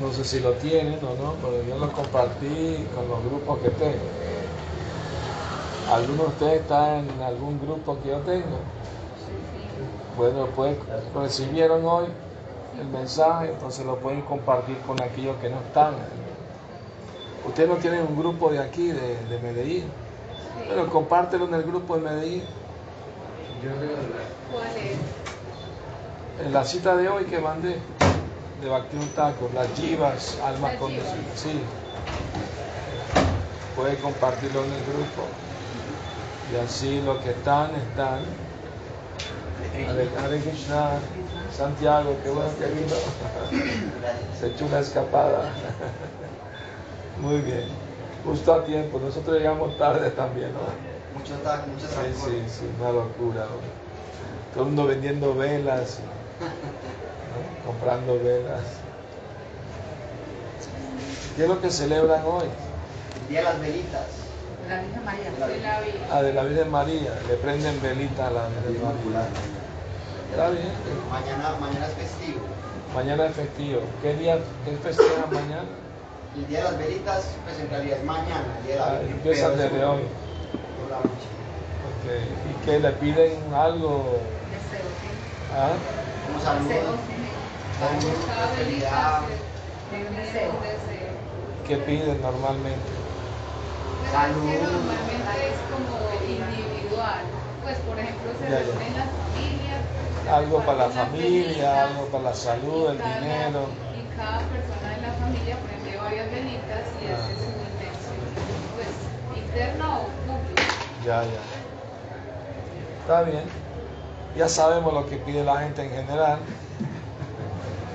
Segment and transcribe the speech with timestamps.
[0.00, 3.70] No sé si lo tienen o no, pero yo lo compartí con los grupos que
[3.70, 4.04] tengo.
[5.92, 8.58] ¿Alguno de ustedes está en algún grupo que yo tengo?
[10.16, 10.76] Bueno, pues
[11.14, 12.06] recibieron hoy
[12.80, 15.94] el mensaje, entonces lo pueden compartir con aquellos que no están.
[17.46, 19.84] Ustedes no tienen un grupo de aquí, de, de Medellín.
[20.68, 22.42] Pero compártelo en el grupo de Medellín.
[24.52, 26.46] ¿Cuál es?
[26.46, 27.78] En la cita de hoy que mandé
[28.60, 30.72] de Bactium Taco, las Jivas, almas.
[30.72, 31.06] Jivas.
[31.36, 31.60] Sí.
[33.76, 35.26] Puede compartirlo en el grupo.
[36.52, 38.20] Y así los que están, están.
[39.74, 40.92] Hare, Hare Krishna,
[41.56, 42.96] Santiago, qué bueno que vino.
[44.40, 45.52] Se echó una escapada.
[47.20, 47.68] Muy bien.
[48.24, 48.98] Justo a tiempo.
[48.98, 51.18] Nosotros llegamos tarde también, ¿no?
[51.18, 53.42] Mucho taco, muchas Sí, sí, sí, una locura.
[53.42, 54.54] ¿no?
[54.54, 56.00] Todo el mundo vendiendo velas.
[57.68, 58.64] comprando velas.
[61.36, 62.48] ¿Qué es lo que celebran hoy?
[63.22, 64.06] El día de las velitas.
[64.68, 65.30] La Virgen María.
[65.30, 66.06] De la vida.
[66.10, 67.12] Ah, de la Virgen María.
[67.28, 69.28] Le prenden velitas a la Virgen María.
[70.30, 70.72] Está bien.
[71.12, 72.40] Mañana, mañana es festivo.
[72.94, 73.80] Mañana es festivo.
[74.02, 75.68] ¿Qué día qué festejan mañana?
[76.36, 78.44] El día de las velitas, pues en realidad es mañana.
[78.60, 80.02] El día de la Ah, Virgen, empieza desde hoy.
[80.80, 81.28] por la noche.
[82.48, 84.18] ¿Y que le piden algo?
[84.48, 84.88] Deseo.
[85.54, 85.72] ¿Ah?
[86.26, 87.00] Como Deseo, saludos.
[87.86, 87.98] Un
[90.16, 90.52] deseo.
[91.66, 92.78] ¿Qué piden normalmente?
[94.00, 94.36] Pues Salud.
[94.44, 95.94] normalmente es como
[96.26, 97.22] individual.
[97.62, 99.80] Pues por ejemplo se reúnen las familias.
[100.24, 103.68] se Algo para la familia, algo para la salud, el dinero.
[103.94, 107.14] Y cada persona de la familia prende varias velitas y Ah.
[107.14, 108.18] hace su intención,
[108.74, 108.92] pues
[109.38, 110.62] interna o pública.
[111.04, 111.42] Ya, ya.
[113.02, 113.44] Está bien.
[114.36, 116.38] Ya sabemos lo que pide la gente en general.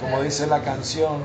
[0.04, 1.24] Como dice la canción,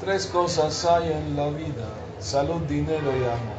[0.00, 1.88] tres cosas hay en la vida,
[2.20, 3.56] salud, dinero y amor.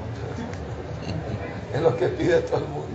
[1.74, 2.88] es lo que pide todo el mundo.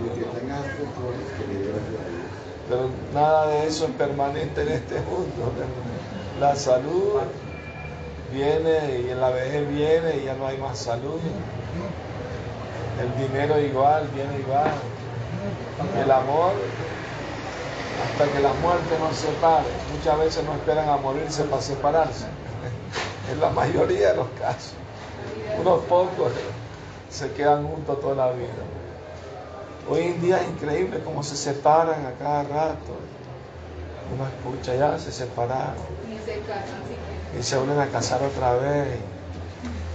[2.69, 5.51] Pero nada de eso es permanente en este mundo.
[6.39, 7.19] La salud
[8.31, 11.19] viene y en la vejez viene y ya no hay más salud.
[13.01, 14.71] El dinero igual, viene igual.
[16.01, 16.53] El amor,
[18.03, 19.67] hasta que la muerte nos separe.
[19.95, 22.25] Muchas veces no esperan a morirse para separarse.
[23.31, 24.73] En la mayoría de los casos.
[25.59, 26.33] Unos pocos
[27.09, 28.49] se quedan juntos toda la vida.
[29.89, 32.93] Hoy en día es increíble cómo se separan a cada rato.
[34.13, 35.75] Uno escucha ya, se separaron
[37.39, 38.99] y se vuelven a casar otra vez.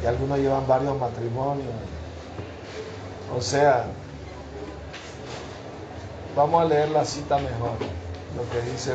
[0.02, 1.66] Y algunos llevan varios matrimonios.
[3.36, 3.86] O sea,
[6.38, 7.72] vamos a leer la cita mejor,
[8.36, 8.92] lo que dice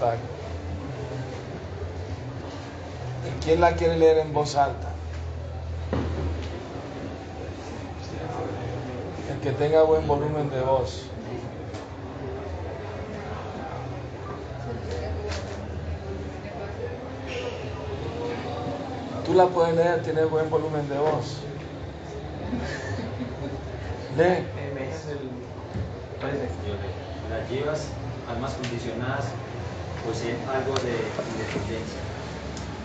[0.00, 0.16] Taco.
[3.26, 4.88] ¿Y quién la quiere leer en voz alta?
[9.30, 11.02] El que tenga buen volumen de voz.
[19.26, 21.36] Tú la puedes leer, tiene buen volumen de voz.
[24.16, 24.57] Lee.
[26.20, 26.74] Leo.
[27.30, 27.88] Las llevas,
[28.28, 29.26] almas condicionadas,
[30.04, 30.98] poseen algo de
[31.30, 32.00] independencia.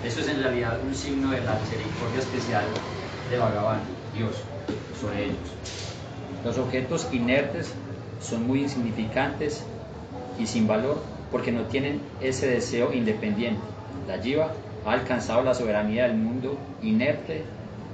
[0.04, 2.66] Eso es en realidad un signo de la misericordia especial
[3.32, 3.80] de Bhagavan,
[4.16, 4.36] Dios,
[5.02, 5.38] sobre ellos.
[6.46, 7.74] Los objetos inertes
[8.22, 9.64] son muy insignificantes
[10.38, 11.02] y sin valor
[11.32, 13.62] porque no tienen ese deseo independiente.
[14.08, 14.52] La Jiva
[14.86, 17.44] ha alcanzado la soberanía del mundo inerte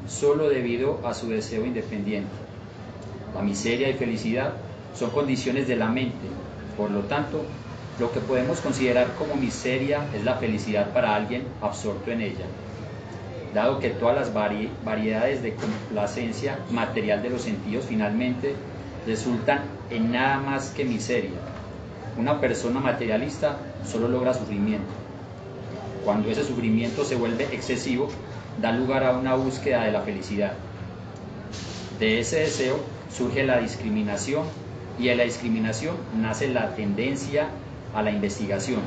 [0.07, 2.31] solo debido a su deseo independiente.
[3.35, 4.53] La miseria y felicidad
[4.94, 6.27] son condiciones de la mente.
[6.77, 7.45] Por lo tanto,
[8.00, 12.45] lo que podemos considerar como miseria es la felicidad para alguien absorto en ella.
[13.53, 18.55] Dado que todas las vari- variedades de complacencia material de los sentidos finalmente
[19.05, 21.39] resultan en nada más que miseria.
[22.17, 24.94] Una persona materialista solo logra sufrimiento.
[26.06, 28.09] Cuando ese sufrimiento se vuelve excesivo,
[28.62, 30.53] da lugar a una búsqueda de la felicidad.
[32.00, 32.80] De ese deseo
[33.12, 34.44] surge la discriminación
[35.00, 37.48] y de la discriminación nace la tendencia
[37.96, 38.81] a la investigación.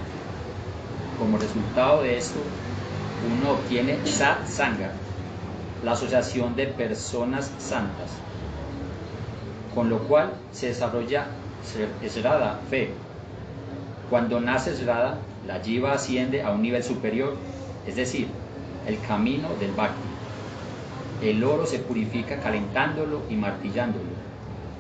[1.19, 2.41] Como resultado de esto,
[3.39, 4.91] uno obtiene satsanga,
[5.85, 8.11] la asociación de personas santas,
[9.75, 11.27] con lo cual se desarrolla
[12.09, 12.91] Srada, fe.
[14.11, 17.37] Cuando nace Srada, la jiva asciende a un nivel superior,
[17.87, 18.27] es decir,
[18.87, 19.97] el camino del bhakti.
[21.23, 24.22] El oro se purifica calentándolo y martillándolo.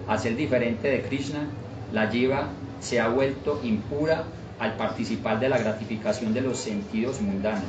[0.06, 1.46] Al ser diferente de Krishna,
[1.92, 2.48] la jiva
[2.80, 4.24] se ha vuelto impura
[4.58, 7.64] al participar de la gratificación de los sentidos mundanos.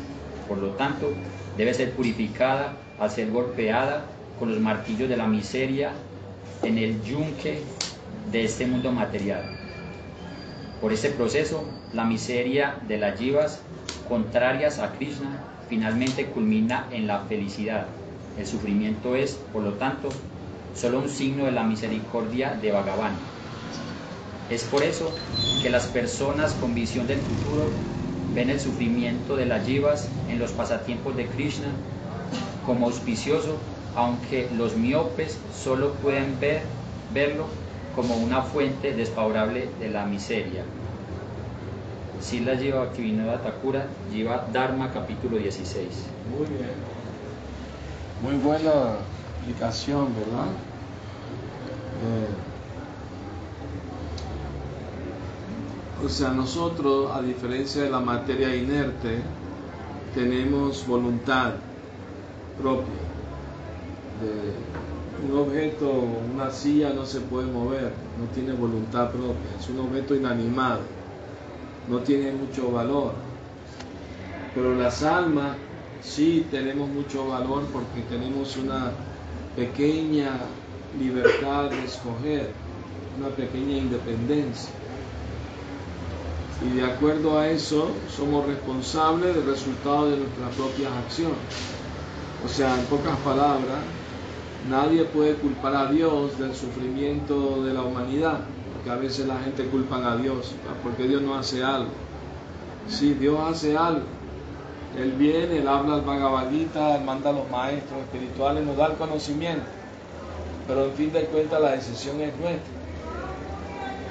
[0.47, 1.13] Por lo tanto,
[1.57, 4.05] debe ser purificada al ser golpeada
[4.39, 5.91] con los martillos de la miseria
[6.63, 7.61] en el yunque
[8.31, 9.43] de este mundo material.
[10.81, 11.63] Por este proceso,
[11.93, 13.61] la miseria de las yivas
[14.07, 15.39] contrarias a Krishna
[15.69, 17.85] finalmente culmina en la felicidad.
[18.37, 20.09] El sufrimiento es, por lo tanto,
[20.75, 23.13] solo un signo de la misericordia de Bhagavan.
[24.49, 25.11] Es por eso
[25.61, 27.69] que las personas con visión del futuro
[28.35, 31.67] ven el sufrimiento de las yivas en los pasatiempos de Krishna
[32.65, 33.57] como auspicioso,
[33.95, 36.61] aunque los miopes solo pueden ver,
[37.13, 37.45] verlo
[37.95, 40.63] como una fuente desfavorable de la miseria.
[42.19, 45.85] Sila Jiva Bhaktivinoda Thakura, Jiva Dharma, capítulo 16.
[46.31, 46.71] Muy bien.
[48.23, 48.71] Muy buena
[49.43, 50.47] explicación, ¿verdad?
[52.01, 52.29] Eh,
[56.05, 59.19] o sea, nosotros, a diferencia de la materia inerte,
[60.15, 61.55] tenemos voluntad
[62.61, 63.03] propia.
[65.29, 65.91] Un objeto,
[66.33, 70.81] una silla no se puede mover, no tiene voluntad propia, es un objeto inanimado,
[71.89, 73.13] no tiene mucho valor.
[74.55, 75.57] Pero las almas
[76.01, 78.91] sí tenemos mucho valor porque tenemos una
[79.55, 80.39] pequeña
[80.99, 82.51] libertad de escoger,
[83.17, 84.71] una pequeña independencia.
[86.65, 91.37] Y de acuerdo a eso somos responsables del resultado de nuestras propias acciones.
[92.45, 93.79] O sea, en pocas palabras,
[94.69, 98.39] nadie puede culpar a Dios del sufrimiento de la humanidad,
[98.73, 100.51] porque a veces la gente culpa a Dios,
[100.83, 101.91] porque Dios no hace algo.
[102.87, 104.03] Sí, Dios hace algo.
[104.97, 108.87] Él viene, Él habla al Bhagavad Gita, Él manda a los maestros espirituales, nos da
[108.87, 109.65] el conocimiento.
[110.67, 112.73] Pero en fin de cuentas la decisión es nuestra.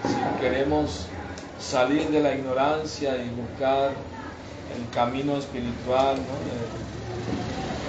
[0.04, 1.06] Si queremos
[1.58, 6.16] salir de la ignorancia y buscar el camino espiritual,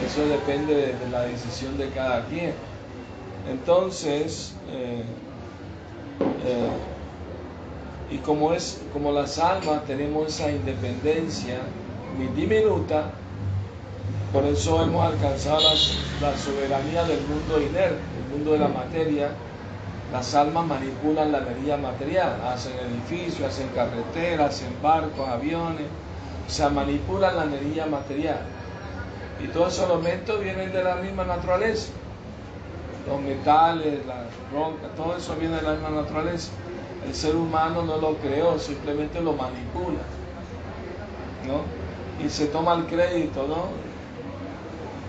[0.05, 2.53] eso depende de, la decisión de cada quien.
[3.49, 5.03] Entonces, eh,
[6.45, 6.69] eh,
[8.11, 11.59] y como es como las almas tenemos esa independencia
[12.17, 13.11] muy diminuta,
[14.33, 15.61] por eso hemos alcanzado
[16.19, 19.29] la, soberanía del mundo inerte, el mundo de la materia.
[20.11, 25.85] Las almas manipulan la energía material, hacen edificios, hacen carreteras, hacen barcos, aviones,
[26.47, 28.39] o sea, manipulan la energía material.
[29.43, 31.91] Y todos esos elementos vienen de la misma naturaleza.
[33.07, 36.51] Los metales, las rocas, todo eso viene de la misma naturaleza.
[37.05, 39.99] El ser humano no lo creó, simplemente lo manipula.
[41.45, 41.82] ¿no?
[42.19, 43.67] Y se toma el crédito, ¿no?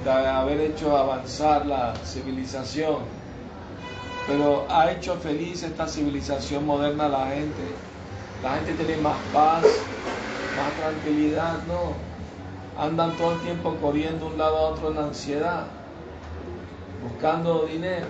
[0.05, 2.99] De haber hecho avanzar la civilización.
[4.27, 7.63] Pero ha hecho feliz esta civilización moderna a la gente.
[8.43, 12.15] La gente tiene más paz, más tranquilidad, ¿no?
[12.79, 15.67] andan todo el tiempo corriendo de un lado a otro en ansiedad,
[17.03, 18.07] buscando dinero,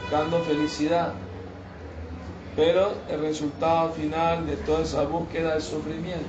[0.00, 1.12] buscando felicidad.
[2.56, 6.26] Pero el resultado final de toda esa búsqueda es sufrimiento.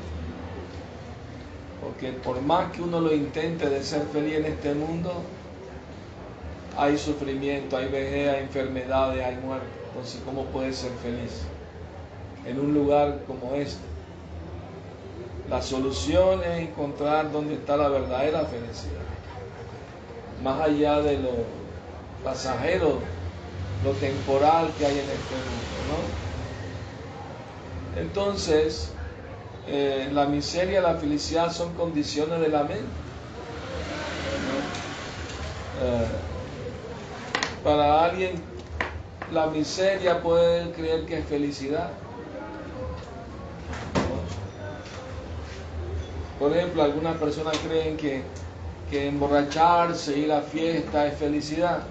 [1.81, 5.12] Porque por más que uno lo intente de ser feliz en este mundo,
[6.78, 9.68] hay sufrimiento, hay vejez, hay enfermedades, hay muerte.
[9.89, 11.42] Entonces, ¿cómo puede ser feliz
[12.45, 13.81] en un lugar como este?
[15.50, 19.01] La solución es encontrar dónde está la verdadera felicidad.
[20.44, 21.31] Más allá de lo
[22.23, 23.00] pasajero,
[23.83, 25.71] lo temporal que hay en este mundo.
[27.95, 28.02] ¿no?
[28.02, 28.94] Entonces,
[29.68, 32.83] eh, la miseria la felicidad son condiciones de la mente.
[35.83, 36.07] Eh,
[37.63, 38.41] para alguien,
[39.31, 41.91] la miseria puede creer que es felicidad.
[46.39, 48.23] Por ejemplo, algunas personas creen que,
[48.91, 51.83] emborracharse, ir a fiesta es felicidad.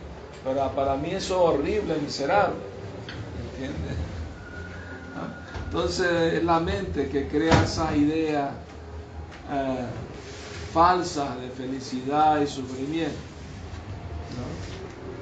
[0.44, 2.56] Pero para mí eso es horrible, miserable.
[3.54, 4.09] ¿Entiendes?
[5.70, 8.50] Entonces es la mente que crea esas ideas
[9.52, 9.86] eh,
[10.74, 13.14] falsas de felicidad y sufrimiento.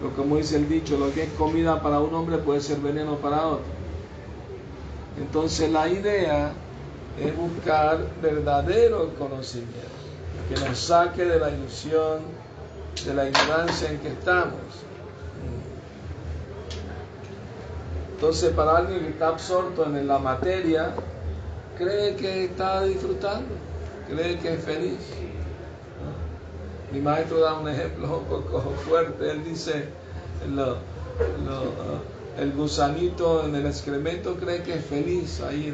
[0.01, 3.17] Pero como dice el dicho, lo que es comida para un hombre puede ser veneno
[3.17, 3.67] para otro.
[5.19, 6.53] Entonces la idea
[7.21, 9.77] es buscar verdadero conocimiento,
[10.49, 12.21] que nos saque de la ilusión,
[13.05, 14.55] de la ignorancia en que estamos.
[18.19, 20.91] Entonces, para alguien que está absorto en la materia,
[21.79, 23.47] cree que está disfrutando,
[24.09, 24.99] cree que es feliz.
[26.91, 29.31] Mi maestro da un ejemplo un poco fuerte.
[29.31, 29.85] Él dice,
[32.37, 35.73] el gusanito en el excremento cree que es feliz ahí,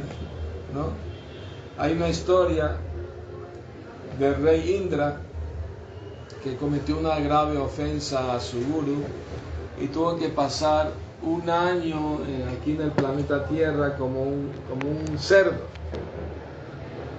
[0.74, 0.88] ¿no?
[1.82, 2.76] Hay una historia
[4.18, 5.22] del rey Indra
[6.42, 9.02] que cometió una grave ofensa a su guru
[9.80, 14.90] y tuvo que pasar un año eh, aquí en el planeta Tierra como un, como
[14.90, 15.52] un cerdo.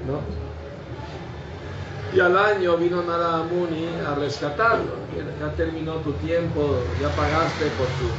[0.08, 0.20] ¿no?
[2.16, 4.94] Y al año vino Narada Muni a rescatarlo.
[5.40, 8.10] Ya terminó tu tiempo, ya pagaste por tu,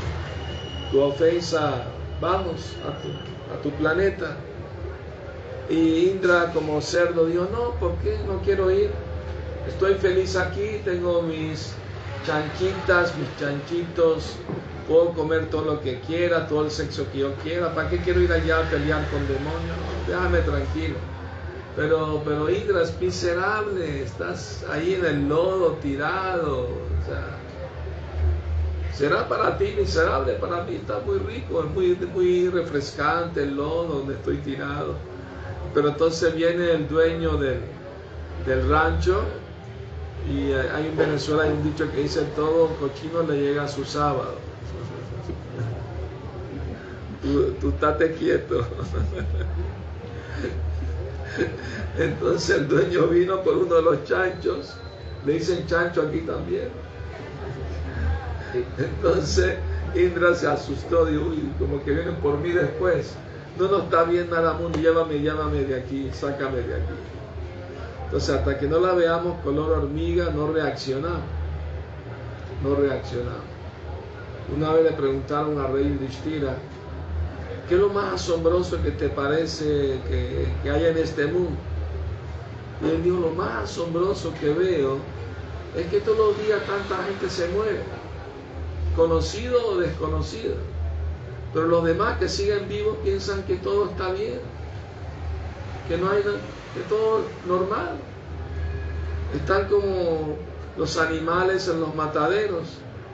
[0.91, 1.85] tu ofensa,
[2.21, 3.09] vamos a tu,
[3.55, 4.37] a tu planeta.
[5.71, 8.91] Y Indra como cerdo dijo, no, ¿por qué no quiero ir?
[9.69, 11.73] Estoy feliz aquí, tengo mis
[12.27, 14.37] chanchitas, mis chanchitos,
[14.87, 18.21] puedo comer todo lo que quiera, todo el sexo que yo quiera, ¿para qué quiero
[18.21, 19.77] ir allá a pelear con demonios?
[20.07, 20.97] déjame tranquilo.
[21.75, 27.37] Pero, pero Indra es miserable, estás ahí en el lodo tirado, o sea,
[28.95, 33.99] será para ti miserable, para mí está muy rico, es muy, muy refrescante el lodo
[33.99, 34.95] donde estoy tirado.
[35.75, 37.61] Pero entonces viene el dueño del,
[38.47, 39.23] del rancho
[40.27, 43.85] y hay en Venezuela hay un dicho que dice todo cochino le llega a su
[43.85, 44.37] sábado.
[47.27, 47.73] Tú, tú
[48.19, 48.65] quieto.
[51.99, 54.77] Entonces el dueño vino por uno de los chanchos,
[55.25, 56.69] le dicen chancho aquí también.
[58.79, 59.57] Entonces
[59.95, 63.15] Indra se asustó, dijo, uy, como que vienen por mí después.
[63.59, 66.95] No nos está bien nada mundo, llévame, llévame de aquí, sácame de aquí.
[68.05, 71.23] Entonces hasta que no la veamos color hormiga, no reaccionamos.
[72.63, 73.57] No reaccionamos.
[74.55, 76.57] Una vez le preguntaron a Rey Distira,
[77.69, 81.57] ¿qué es lo más asombroso que te parece que, que hay en este mundo?
[82.83, 84.99] Y él dijo, lo más asombroso que veo
[85.77, 87.83] es que todos los días tanta gente se muere,
[88.95, 90.57] conocido o desconocido.
[91.53, 94.41] Pero los demás que siguen vivos piensan que todo está bien,
[95.89, 97.97] que no hay que todo normal.
[99.35, 100.37] Están como
[100.77, 102.69] los animales en los mataderos,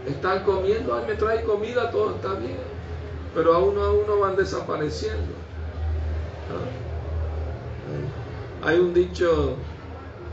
[0.06, 2.58] están comiendo, ay me trae comida, todo está bien,
[3.34, 5.32] pero a uno a uno van desapareciendo.
[8.64, 9.56] Hay un dicho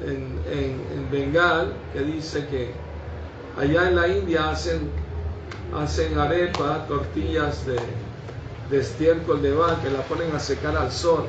[0.06, 2.72] en, en, Bengal que dice que
[3.58, 4.92] allá en la India hacen,
[5.76, 7.80] hacen arepa, tortillas de,
[8.70, 11.26] de estiércol de vaca, que la ponen a secar al sol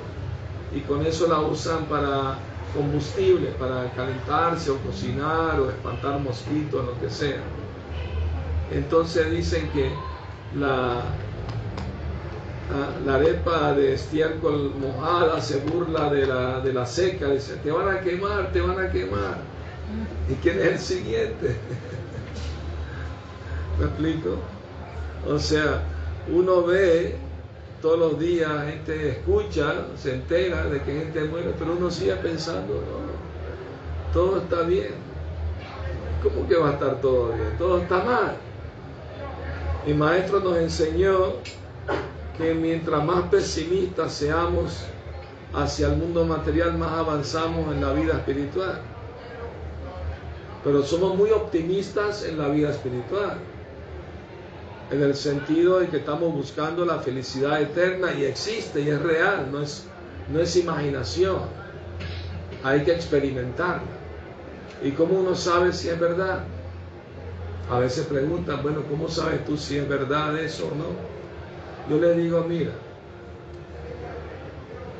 [0.75, 2.37] y con eso la usan para
[2.75, 7.41] combustible, para calentarse o cocinar o espantar mosquitos, lo que sea.
[8.71, 9.91] Entonces dicen que
[10.55, 11.30] la, Ah,
[13.05, 17.97] la arepa de estiércol mojada se burla de la, de la seca, dice, te van
[17.97, 19.39] a quemar, te van a quemar.
[20.29, 21.57] ¿Y quién es el siguiente?
[23.79, 24.37] ¿Me explico?
[25.29, 25.83] O sea,
[26.33, 27.17] uno ve
[27.83, 32.75] todos los días, gente escucha, se entera de que gente muere, pero uno sigue pensando,
[32.75, 35.11] no, todo está bien.
[36.23, 37.57] ¿Cómo que va a estar todo bien?
[37.59, 38.37] Todo está mal.
[39.87, 41.37] Mi maestro nos enseñó
[42.41, 44.85] que mientras más pesimistas seamos
[45.53, 48.81] hacia el mundo material, más avanzamos en la vida espiritual.
[50.65, 53.39] Pero somos muy optimistas en la vida espiritual,
[54.91, 59.49] en el sentido de que estamos buscando la felicidad eterna y existe y es real,
[59.53, 59.87] no es,
[60.33, 61.41] no es imaginación.
[62.65, 63.83] Hay que experimentarla.
[64.83, 66.45] ¿Y cómo uno sabe si es verdad?
[67.71, 71.10] A veces preguntan, bueno, ¿cómo sabes tú si es verdad eso o no?
[71.91, 72.71] Yo le digo, mira,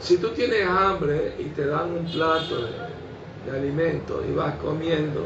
[0.01, 5.25] si tú tienes hambre y te dan un plato de, alimento y vas comiendo,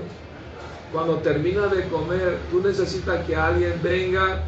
[0.92, 4.42] cuando terminas de comer, tú necesitas que alguien venga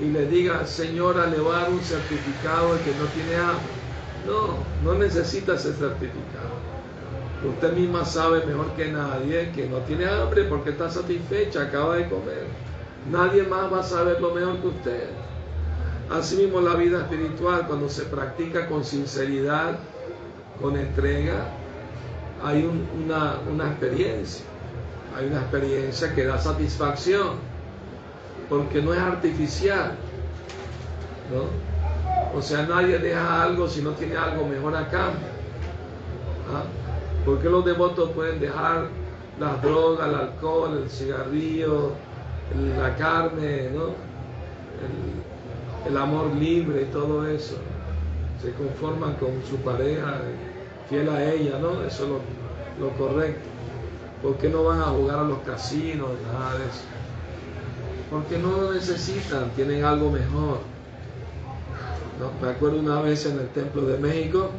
[0.00, 3.74] y le diga, señora, le va a dar un certificado de que no tiene hambre.
[4.26, 4.56] No,
[4.90, 6.54] no necesita ese certificado.
[7.46, 12.08] Usted misma sabe mejor que nadie que no tiene hambre porque está satisfecha, acaba de
[12.08, 12.46] comer.
[13.12, 15.33] Nadie más va a saber lo mejor que usted.
[16.10, 19.78] Asimismo la vida espiritual, cuando se practica con sinceridad,
[20.60, 21.46] con entrega,
[22.42, 24.44] hay una, una experiencia,
[25.16, 27.38] hay una experiencia que da satisfacción,
[28.48, 29.96] porque no es artificial,
[31.32, 32.38] ¿no?
[32.38, 35.28] O sea, nadie deja algo si no tiene algo mejor a cambio.
[36.52, 36.64] ¿ah?
[37.24, 38.88] ¿Por qué los devotos pueden dejar
[39.38, 41.92] las drogas, el alcohol, el cigarrillo,
[42.78, 43.94] la carne, ¿no?
[45.96, 47.56] Amor libre y todo eso.
[48.42, 50.20] Se conforman con su pareja,
[50.88, 51.84] fiel a ella, ¿no?
[51.84, 53.48] Eso es lo, correcto.
[54.22, 56.10] ¿Por qué no van a jugar a los casinos?
[56.32, 56.84] Nada de eso.
[58.10, 60.60] Porque no lo necesitan, tienen algo mejor.
[62.40, 64.50] Me acuerdo una vez en el Templo de México,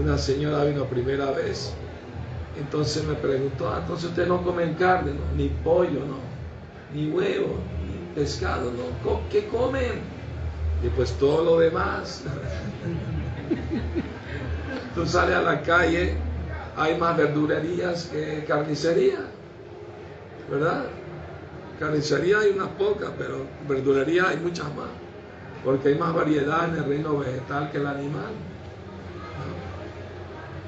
[0.00, 1.72] una señora vino primera vez
[2.58, 5.36] Entonces me preguntó, ah, entonces usted no comen carne, ¿no?
[5.36, 6.18] ni pollo, no,
[6.94, 9.20] ni huevo, ni pescado, ¿no?
[9.30, 10.13] ¿Qué comen?
[10.84, 12.22] Y pues todo lo demás.
[14.94, 16.14] Tú sales a la calle,
[16.76, 19.20] hay más verdurerías que carnicería,
[20.50, 20.84] ¿verdad?
[21.80, 24.90] Carnicería hay unas pocas, pero verdulería hay muchas más,
[25.64, 28.32] porque hay más variedad en el reino vegetal que el animal.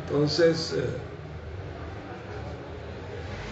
[0.06, 0.96] Entonces, eh,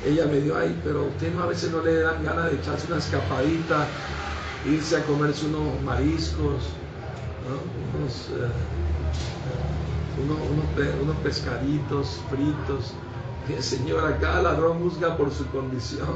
[0.07, 2.99] ella me dio ahí, pero usted a veces no le dan ganas de echarse una
[2.99, 3.87] escapadita,
[4.67, 6.65] irse a comerse unos mariscos,
[7.45, 7.99] ¿no?
[7.99, 8.49] unos, eh,
[10.25, 12.93] unos, unos pe- unos pescaditos fritos.
[13.47, 16.09] Que señora, cada ladrón juzga por su condición.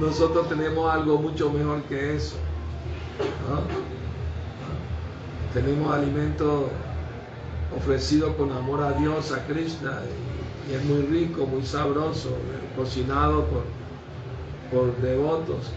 [0.00, 2.36] Nosotros tenemos algo mucho mejor que eso.
[5.54, 6.68] Tenemos alimento
[7.76, 10.00] ofrecido con amor a Dios, a Krishna,
[10.68, 13.62] y, y es muy rico, muy sabroso, eh, cocinado por,
[14.72, 15.70] por devotos.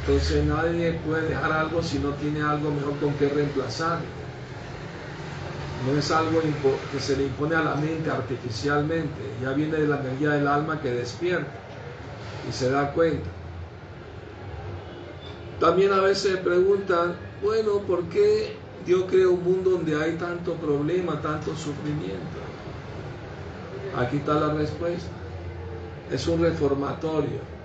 [0.00, 3.98] Entonces nadie puede dejar algo si no tiene algo mejor con que reemplazar.
[5.86, 6.40] No es algo
[6.92, 10.80] que se le impone a la mente artificialmente, ya viene de la energía del alma
[10.80, 11.50] que despierta
[12.48, 13.28] y se da cuenta.
[15.58, 18.56] También a veces preguntan, bueno, ¿por qué
[18.86, 22.38] Dios creó un mundo donde hay tanto problema, tanto sufrimiento?
[23.96, 25.10] Aquí está la respuesta.
[26.10, 27.59] Es un reformatorio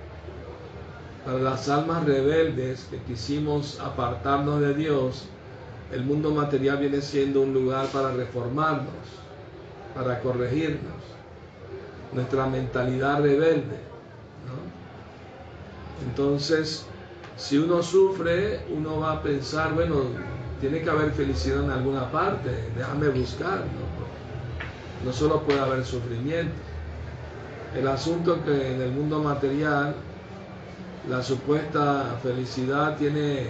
[1.26, 5.26] para las almas rebeldes que quisimos apartarnos de Dios.
[5.92, 8.94] El mundo material viene siendo un lugar para reformarnos,
[9.96, 10.94] para corregirnos,
[12.14, 13.80] nuestra mentalidad rebelde.
[16.08, 16.86] Entonces,
[17.38, 20.04] si uno sufre, uno va a pensar, bueno,
[20.60, 23.96] tiene que haber felicidad en alguna parte, déjame buscar, ¿no?
[25.06, 26.54] No solo puede haber sufrimiento.
[27.76, 29.96] El asunto que en el mundo material
[31.10, 33.48] la supuesta felicidad tiene,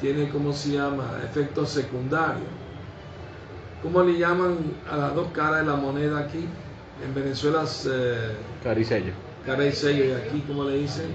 [0.00, 2.48] tiene ¿cómo se llama?, efectos secundarios.
[3.82, 4.56] ¿Cómo le llaman
[4.90, 6.44] a las dos caras de la moneda aquí?
[7.04, 8.32] En Venezuela es eh,
[8.64, 9.12] Caricello.
[9.46, 11.06] cara y sello, y aquí, ¿cómo le dicen?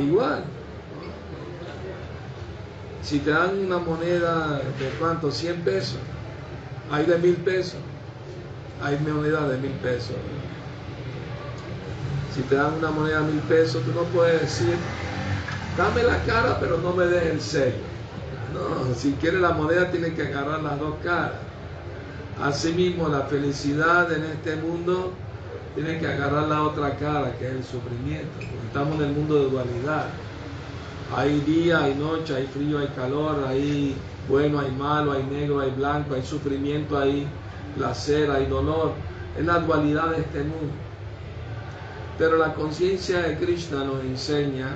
[0.00, 0.44] Igual.
[3.02, 5.98] Si te dan una moneda de cuánto, 100 pesos,
[6.90, 7.78] hay de mil pesos,
[8.82, 10.16] hay moneda de mil pesos.
[12.36, 14.76] Si te dan una moneda mil pesos, tú no puedes decir,
[15.78, 17.76] dame la cara, pero no me des el sello.
[18.52, 21.32] No, si quieres la moneda, tienes que agarrar las dos caras.
[22.42, 25.14] Asimismo, la felicidad en este mundo
[25.74, 28.28] tiene que agarrar la otra cara, que es el sufrimiento.
[28.66, 30.04] Estamos en el mundo de dualidad.
[31.16, 33.96] Hay día, hay noche, hay frío, hay calor, hay
[34.28, 37.26] bueno, hay malo, hay negro, hay blanco, hay sufrimiento, hay
[37.76, 38.92] placer, hay dolor.
[39.38, 40.85] Es la dualidad de este mundo.
[42.18, 44.68] Pero la conciencia de Krishna nos enseña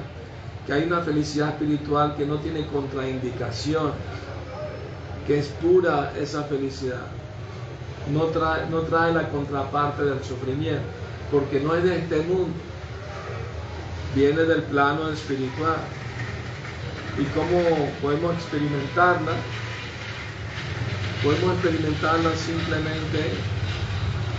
[0.66, 3.94] que hay una felicidad espiritual que no tiene contraindicaciones,
[5.26, 7.07] que es pura esa felicidad.
[8.12, 10.83] No trae, no trae la contraparte del sufrimiento,
[11.31, 12.53] porque no es de este mundo,
[14.14, 15.79] viene del plano espiritual.
[17.18, 19.33] ¿Y cómo podemos experimentarla?
[21.22, 23.31] Podemos experimentarla simplemente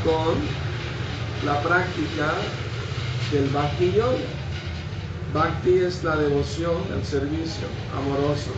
[0.04, 0.36] con
[1.46, 2.34] la práctica
[3.32, 4.18] del Bhakti Yoga.
[5.34, 7.68] Bhakti es la devoción, el servicio
[7.98, 8.52] amoroso.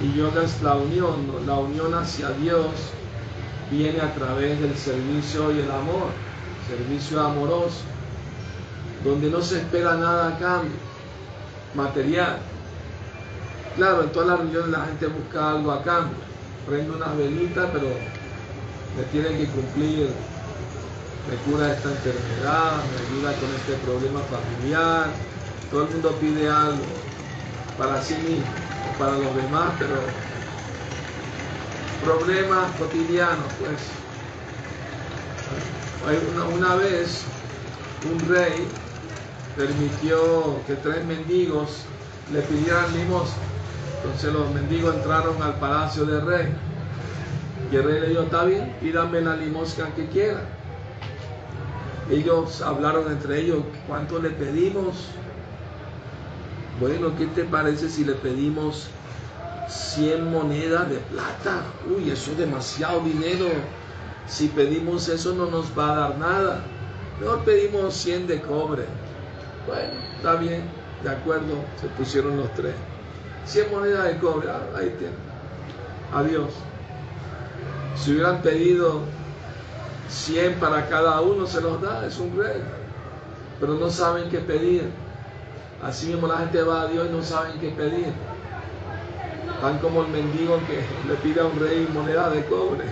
[0.00, 2.66] Y yoga es la unión, la unión hacia Dios
[3.70, 6.10] viene a través del servicio y el amor,
[6.68, 7.80] servicio amoroso,
[9.02, 10.76] donde no se espera nada a cambio,
[11.74, 12.38] material.
[13.74, 16.16] Claro, en todas las religiones la gente busca algo a cambio,
[16.68, 17.88] prende unas velitas, pero
[18.96, 20.10] me tienen que cumplir,
[21.28, 25.10] me cura esta enfermedad, me ayuda con este problema familiar,
[25.70, 26.84] todo el mundo pide algo
[27.76, 28.46] para sí mismo,
[28.98, 29.96] para los demás, pero
[32.04, 33.80] problemas cotidianos, pues.
[36.32, 37.24] Una, una vez
[38.12, 38.68] un rey
[39.56, 41.80] permitió que tres mendigos
[42.32, 43.34] le pidieran limosna.
[43.96, 46.46] Entonces los mendigos entraron al palacio del rey.
[47.72, 50.55] Y el rey le dijo, está bien, pídame la limosna que quiera.
[52.10, 54.94] Ellos hablaron entre ellos, ¿cuánto le pedimos?
[56.80, 58.88] Bueno, ¿qué te parece si le pedimos
[59.68, 61.64] 100 monedas de plata?
[61.88, 63.46] Uy, eso es demasiado dinero.
[64.28, 66.60] Si pedimos eso no nos va a dar nada.
[67.20, 68.84] Mejor pedimos 100 de cobre.
[69.66, 70.62] Bueno, está bien,
[71.02, 72.74] de acuerdo, se pusieron los tres.
[73.46, 75.18] 100 monedas de cobre, ah, ahí tienen.
[76.12, 76.52] Adiós.
[77.96, 79.00] Si hubieran pedido
[80.08, 82.62] cien para cada uno se los da, es un rey.
[83.60, 84.90] Pero no saben qué pedir.
[85.82, 88.12] Así mismo la gente va a Dios y no saben qué pedir.
[89.60, 92.84] Tan como el mendigo que le pide a un rey moneda de cobre.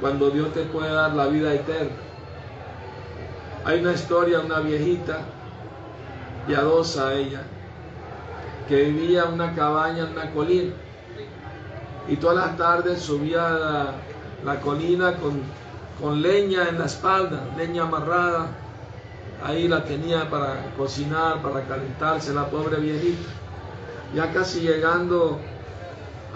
[0.00, 1.92] Cuando Dios te puede dar la vida eterna.
[3.64, 5.20] Hay una historia, una viejita,
[6.46, 7.42] piadosa ella,
[8.68, 10.74] que vivía en una cabaña en una colina.
[12.08, 13.94] Y todas las tardes subía a la,
[14.44, 15.40] la colina con,
[16.00, 18.48] con leña en la espalda, leña amarrada.
[19.44, 23.28] Ahí la tenía para cocinar, para calentarse la pobre viejita.
[24.14, 25.40] Ya casi llegando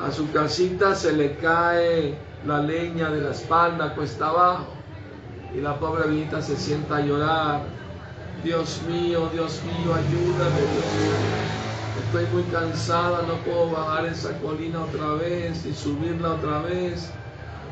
[0.04, 4.66] a su casita se le cae la leña de la espalda cuesta abajo
[5.54, 7.62] y la pobre viejita se sienta a llorar.
[8.44, 11.46] Dios mío, Dios mío, ayúdame, Dios mío.
[12.06, 17.10] Estoy muy cansada, no puedo bajar esa colina otra vez y subirla otra vez.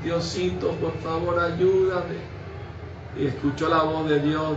[0.05, 2.17] Diosito, por favor, ayúdame.
[3.19, 4.57] Y escuchó la voz de Dios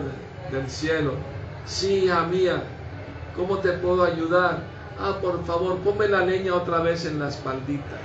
[0.51, 1.13] del cielo.
[1.65, 2.63] Sí, hija mía,
[3.35, 4.63] ¿cómo te puedo ayudar?
[4.99, 7.97] Ah, por favor, ponme la leña otra vez en la espaldita.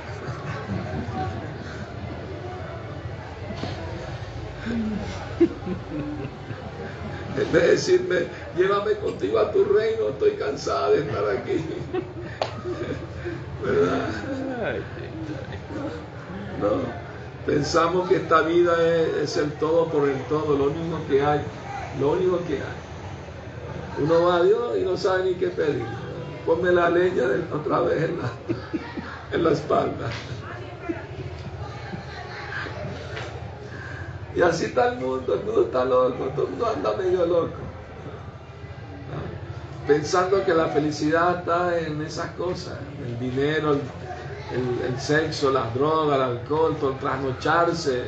[7.37, 8.17] En vez de decirme,
[8.57, 11.65] llévame contigo a tu reino, estoy cansada de estar aquí.
[13.65, 14.09] ¿Verdad?
[16.61, 17.02] No.
[17.47, 18.77] Pensamos que esta vida
[19.21, 21.41] es, el todo por el todo, lo único que hay,
[22.01, 24.03] lo único que hay.
[24.03, 25.85] Uno va a Dios y no sabe ni qué pedir.
[26.47, 28.31] Ponme la leña otra vez en la,
[29.33, 30.11] en la espalda.
[34.35, 37.57] Y así está el mundo, el mundo está loco, todo el mundo anda medio loco.
[39.87, 43.81] Pensando que la felicidad está en esas cosas, el dinero, el,
[44.55, 48.03] el, el, sexo, las drogas, el alcohol, todo el trasnocharse,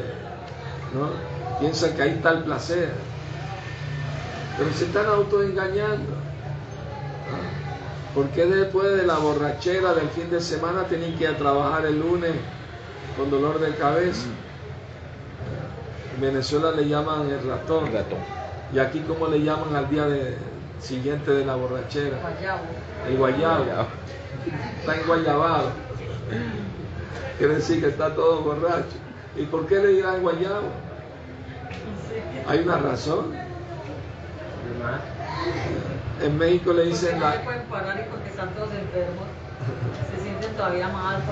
[0.94, 1.34] ¿no?
[1.60, 2.90] Piensan que ahí está el placer.
[4.58, 6.10] Pero se están autoengañando.
[6.10, 8.14] ¿no?
[8.14, 11.84] ¿Por qué después de la borrachera del fin de semana tienen que ir a trabajar
[11.86, 12.32] el lunes
[13.16, 14.28] con dolor de cabeza?
[16.14, 17.92] En Venezuela le llaman el ratón.
[17.92, 18.18] ratón.
[18.72, 20.36] Y aquí como le llaman al día de,
[20.80, 22.18] siguiente de la borrachera.
[22.20, 22.62] Guayabo.
[23.08, 23.64] El guayabo.
[24.80, 25.70] Está enguayabado.
[27.38, 28.96] Quiere decir que está todo borracho.
[29.36, 30.68] ¿Y por qué le dirán guayabo?
[32.46, 33.32] ¿Hay una razón?
[36.22, 37.32] En México le dicen la...
[37.32, 39.26] se pueden parar y porque están todos enfermos.
[40.14, 41.22] Se sienten todavía mal,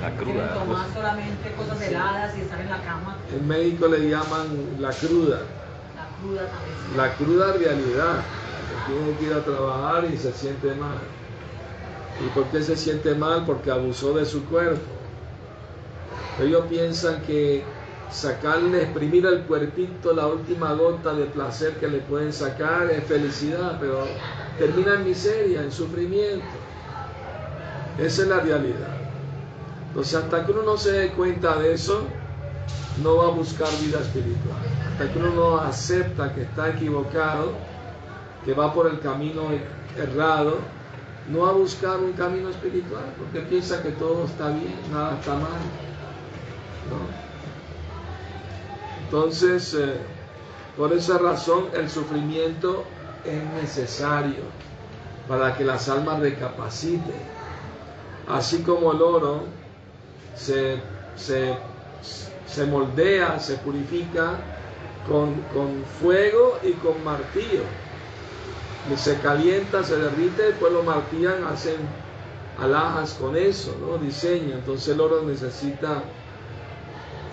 [0.00, 0.94] la cruda, quieren tomar pues.
[0.94, 3.16] solamente cosas heladas y estar en la cama.
[3.34, 5.40] En México le llaman la cruda.
[5.96, 6.96] La cruda también.
[6.96, 8.22] La cruda realidad.
[8.86, 10.98] Tiene que ir a trabajar y se siente mal.
[12.20, 13.44] ¿Y por qué se siente mal?
[13.46, 14.80] Porque abusó de su cuerpo.
[16.40, 17.64] Ellos piensan que
[18.10, 23.78] sacarle, exprimir al cuerpito la última gota de placer que le pueden sacar es felicidad,
[23.80, 24.04] pero
[24.58, 26.46] termina en miseria, en sufrimiento.
[27.98, 28.96] Esa es la realidad.
[29.88, 32.02] Entonces, hasta que uno no se dé cuenta de eso,
[33.02, 34.58] no va a buscar vida espiritual.
[34.92, 37.52] Hasta que uno no acepta que está equivocado,
[38.44, 39.42] que va por el camino
[39.96, 40.58] errado,
[41.30, 45.60] no a buscar un camino espiritual, porque piensa que todo está bien, nada está mal.
[49.04, 49.98] Entonces, eh,
[50.76, 52.84] por esa razón el sufrimiento
[53.24, 54.44] es necesario
[55.26, 57.38] para que las almas recapaciten.
[58.28, 59.42] Así como el oro
[60.34, 60.76] se,
[61.16, 61.56] se,
[62.46, 64.38] se moldea, se purifica
[65.06, 67.62] con, con, fuego y con martillo.
[68.96, 71.76] Se calienta, se derrite, después lo martillan, hacen
[72.58, 73.98] alhajas con eso, ¿no?
[73.98, 74.54] Diseño.
[74.54, 76.02] Entonces el oro necesita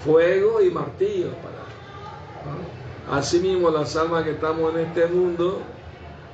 [0.03, 1.65] fuego y martillo para
[2.45, 3.15] ¿no?
[3.15, 5.61] Asimismo, las almas que estamos en este mundo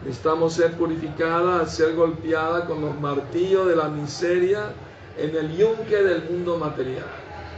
[0.03, 4.73] necesitamos ser purificadas, ser golpeadas con los martillos de la miseria
[5.17, 7.05] en el yunque del mundo material.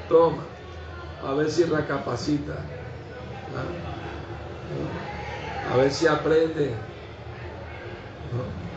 [0.10, 0.44] Toma,
[1.26, 2.54] a ver si recapacita,
[3.54, 3.94] ¿no?
[5.74, 6.93] a ver si aprende ¿no?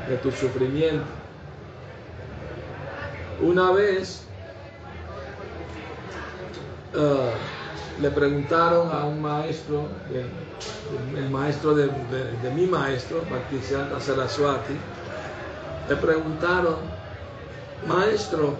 [0.08, 1.04] De tu sufrimiento.
[3.40, 4.22] Una vez
[6.94, 9.88] uh, le preguntaron a un maestro,
[11.16, 11.90] el, maestro de,
[12.54, 14.74] mi maestro, Bhaktisiddhanta Saraswati,
[15.88, 16.76] le preguntaron,
[17.86, 18.54] maestro,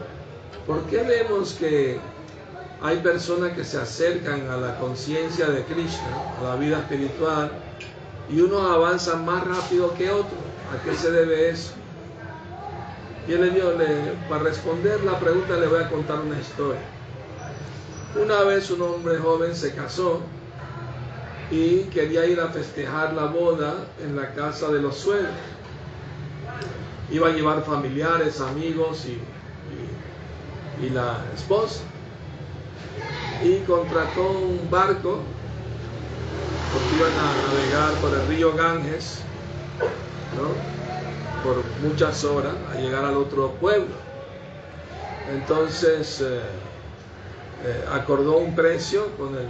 [0.66, 1.98] ¿por qué vemos que
[2.82, 6.08] hay personas que se acercan a la conciencia de Krishna,
[6.40, 7.50] a la vida espiritual,
[8.30, 10.45] y unos avanzan más rápido que otros?
[10.72, 11.72] ¿A qué se debe eso?
[13.26, 16.80] Y él le dio, le, para responder la pregunta le voy a contar una historia.
[18.14, 20.20] Una vez un hombre joven se casó
[21.50, 25.34] y quería ir a festejar la boda en la casa de los suegros.
[27.10, 29.12] Iba a llevar familiares, amigos y,
[29.72, 31.84] y- y la esposa.
[33.40, 35.22] Y contrató un barco
[36.72, 39.24] porque iban a navegar por el río Ganges,
[41.42, 43.94] por muchas horas, a llegar al otro pueblo.
[45.32, 46.40] Entonces eh,
[47.64, 49.48] eh, acordó un precio con el,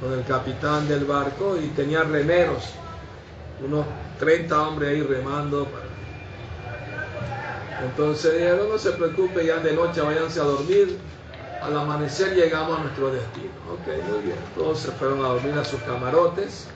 [0.00, 2.70] con el capitán del barco y tenía remeros,
[3.64, 3.86] unos
[4.18, 5.66] 30 hombres ahí remando.
[7.84, 10.98] Entonces dijeron, no se preocupe, ya de noche váyanse a dormir,
[11.60, 13.50] al amanecer llegamos a nuestro destino.
[13.72, 16.68] Ok, muy bien, todos se fueron a dormir a sus camarotes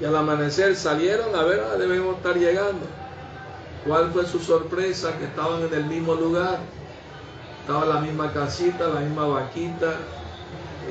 [0.00, 2.86] y al amanecer salieron a ver, ah, debemos estar llegando.
[3.86, 5.16] ¿Cuál fue su sorpresa?
[5.18, 6.58] Que estaban en el mismo lugar.
[7.60, 9.96] Estaba la misma casita, la misma vaquita.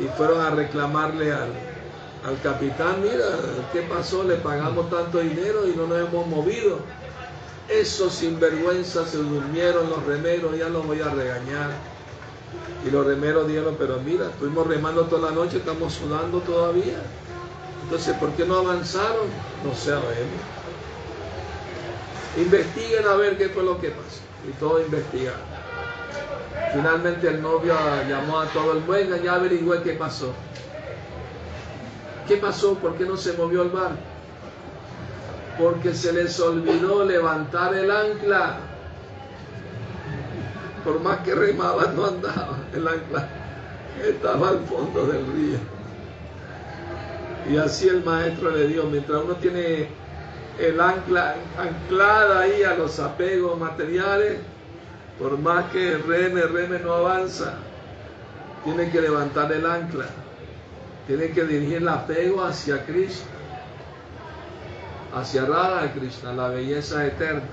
[0.04, 1.50] Y fueron a reclamarle al,
[2.26, 3.26] al capitán, mira,
[3.72, 4.24] ¿qué pasó?
[4.24, 6.80] Le pagamos tanto dinero y no nos hemos movido.
[7.70, 11.72] Esos sinvergüenzas se durmieron los remeros, ya los voy a regañar.
[12.86, 17.02] Y los remeros dijeron, pero mira, estuvimos remando toda la noche, estamos sudando todavía.
[17.88, 19.28] Entonces, ¿por qué no avanzaron?
[19.64, 20.12] No sabemos.
[22.36, 24.20] Investiguen a ver qué fue lo que pasó.
[24.46, 25.40] Y todos investigaron.
[26.74, 27.74] Finalmente el novio
[28.10, 30.34] llamó a todo el buen, ya averigüé qué pasó.
[32.28, 32.74] ¿Qué pasó?
[32.74, 33.96] ¿Por qué no se movió el barco?
[35.58, 38.58] Porque se les olvidó levantar el ancla.
[40.84, 43.30] Por más que remaban, no andaba el ancla.
[44.04, 45.77] Estaba al fondo del río.
[47.50, 49.88] Y así el maestro le dijo, mientras uno tiene
[50.60, 54.40] el ancla anclada ahí a los apegos materiales,
[55.20, 57.54] por más que reme, reme no avanza,
[58.64, 60.08] tiene que levantar el ancla,
[61.08, 63.30] tiene que dirigir el apego hacia Cristo,
[65.16, 67.44] hacia Radha Krishna, la belleza eterna.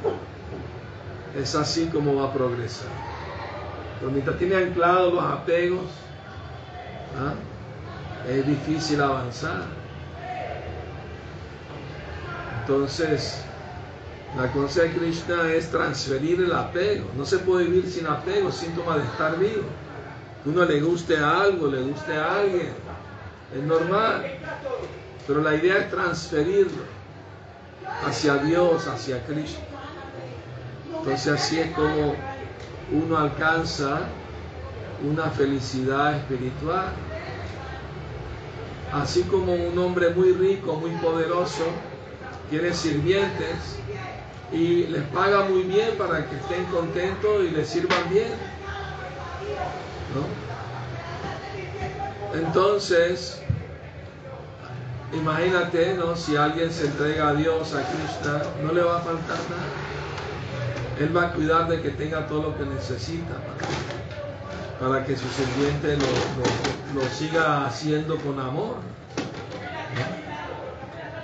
[1.38, 2.88] Es así como va a progresar.
[3.98, 5.87] Pero mientras tiene anclados los apegos,
[7.16, 7.35] ¿ah?
[8.28, 9.84] es difícil avanzar.
[12.66, 13.42] Entonces,
[14.38, 17.05] la cosa de Krishna es transferir el apego.
[17.14, 19.64] No se puede vivir sin apego, síntoma de estar vivo.
[20.46, 22.72] Uno le guste a algo, le guste a alguien,
[23.55, 24.24] es normal.
[25.27, 26.83] Pero la idea es transferirlo
[28.07, 29.61] hacia Dios, hacia Cristo.
[30.98, 32.14] Entonces así es como
[32.92, 34.00] uno alcanza
[35.07, 36.92] una felicidad espiritual.
[38.90, 41.64] Así como un hombre muy rico, muy poderoso,
[42.55, 43.57] tiene sirvientes
[44.53, 48.29] y les paga muy bien para que estén contentos y les sirvan bien.
[50.14, 50.25] ¿no?
[52.38, 53.40] Entonces,
[55.12, 56.14] imagínate, ¿no?
[56.14, 59.67] Si alguien se entrega a Dios, a Krishna, no le va a faltar nada.
[61.01, 63.35] Él va a cuidar de que tenga todo lo que necesita
[64.79, 68.77] para, que su sirviente lo- lo siga haciendo con amor.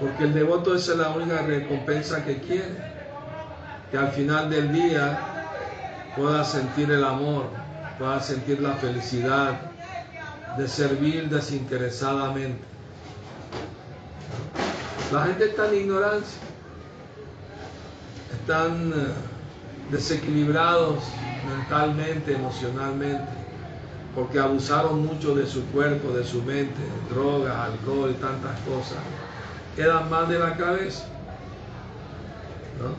[0.01, 2.75] Porque el devoto esa es la única recompensa que quiere.
[3.91, 5.19] Que al final del día
[6.17, 7.51] pueda sentir el amor,
[7.99, 9.61] pueda sentir la felicidad
[10.57, 12.65] de servir desinteresadamente.
[15.13, 16.39] La gente está en ignorancia,
[18.41, 19.07] están eh,
[19.91, 21.03] desequilibrados
[21.49, 23.25] mentalmente, emocionalmente,
[24.15, 26.81] porque abusaron mucho de su cuerpo, de su mente,
[27.13, 28.99] drogas, alcohol tantas cosas.
[29.81, 31.05] Quedan mal de la cabeza.
[32.79, 32.93] ¿no?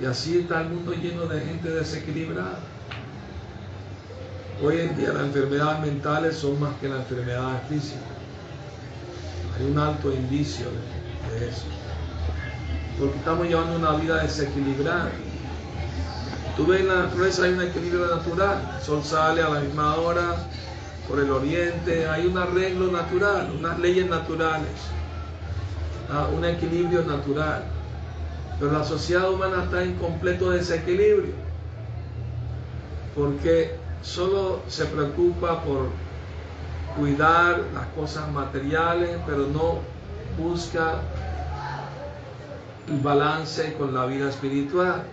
[0.00, 2.60] Y así está el mundo lleno de gente desequilibrada.
[4.62, 8.04] Hoy en día las enfermedades mentales son más que las enfermedades físicas.
[9.58, 11.64] Hay un alto indicio de, de eso.
[12.96, 15.10] Porque estamos llevando una vida desequilibrada.
[16.56, 18.76] Tú ves en la naturaleza hay un equilibrio natural.
[18.78, 20.36] El sol sale a la misma hora
[21.08, 22.06] por el oriente.
[22.08, 24.94] Hay un arreglo natural, unas leyes naturales.
[26.10, 27.64] Ah, un equilibrio natural.
[28.58, 31.34] Pero la sociedad humana está en completo desequilibrio.
[33.14, 35.88] Porque solo se preocupa por
[36.96, 39.78] cuidar las cosas materiales, pero no
[40.38, 41.00] busca
[42.88, 45.04] el balance con la vida espiritual.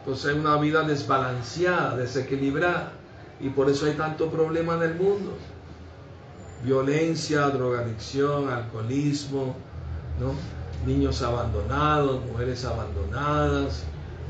[0.00, 2.92] Entonces hay una vida desbalanceada, desequilibrada,
[3.40, 5.36] y por eso hay tanto problema en el mundo.
[6.62, 9.54] Violencia, drogadicción, alcoholismo,
[10.20, 10.34] ¿no?
[10.86, 13.84] niños abandonados, mujeres abandonadas,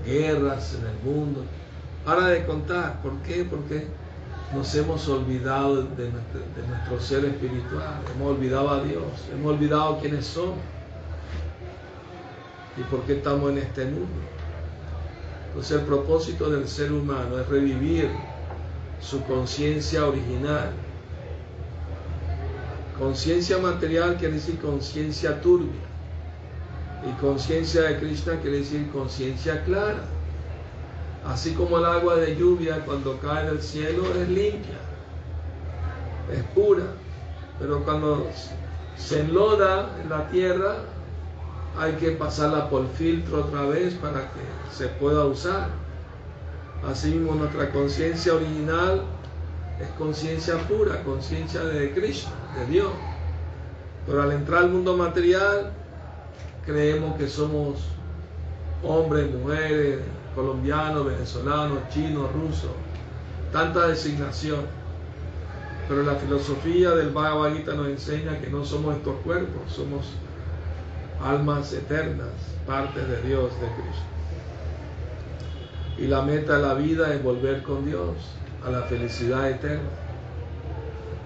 [0.07, 1.44] guerras en el mundo.
[2.05, 3.44] Para de contar, ¿por qué?
[3.44, 3.87] Porque
[4.55, 9.99] nos hemos olvidado de nuestro, de nuestro ser espiritual, hemos olvidado a Dios, hemos olvidado
[9.99, 10.59] quiénes somos
[12.77, 14.07] y por qué estamos en este mundo.
[15.49, 18.11] Entonces el propósito del ser humano es revivir
[19.01, 20.70] su conciencia original.
[22.99, 25.83] Conciencia material quiere decir conciencia turbia.
[27.09, 30.05] Y conciencia de Krishna quiere decir conciencia clara.
[31.27, 34.79] Así como el agua de lluvia cuando cae del cielo es limpia,
[36.31, 36.85] es pura.
[37.59, 38.27] Pero cuando
[38.97, 40.77] se enloda en la tierra
[41.79, 44.41] hay que pasarla por filtro otra vez para que
[44.73, 45.69] se pueda usar.
[46.87, 49.03] Asimismo, nuestra conciencia original
[49.81, 52.93] es conciencia pura, conciencia de Krishna, de Dios.
[54.07, 55.73] Pero al entrar al mundo material,
[56.67, 57.81] creemos que somos
[58.83, 60.01] hombres, mujeres,
[60.35, 62.71] colombianos, venezolanos, chinos, rusos,
[63.53, 64.61] tanta designación.
[65.88, 70.07] Pero la filosofía del Bhagavad Gita nos enseña que no somos estos cuerpos, somos
[71.23, 72.29] almas eternas,
[72.67, 74.05] partes de Dios, de Cristo.
[75.99, 78.17] Y la meta de la vida es volver con Dios
[78.67, 80.04] a la felicidad eterna.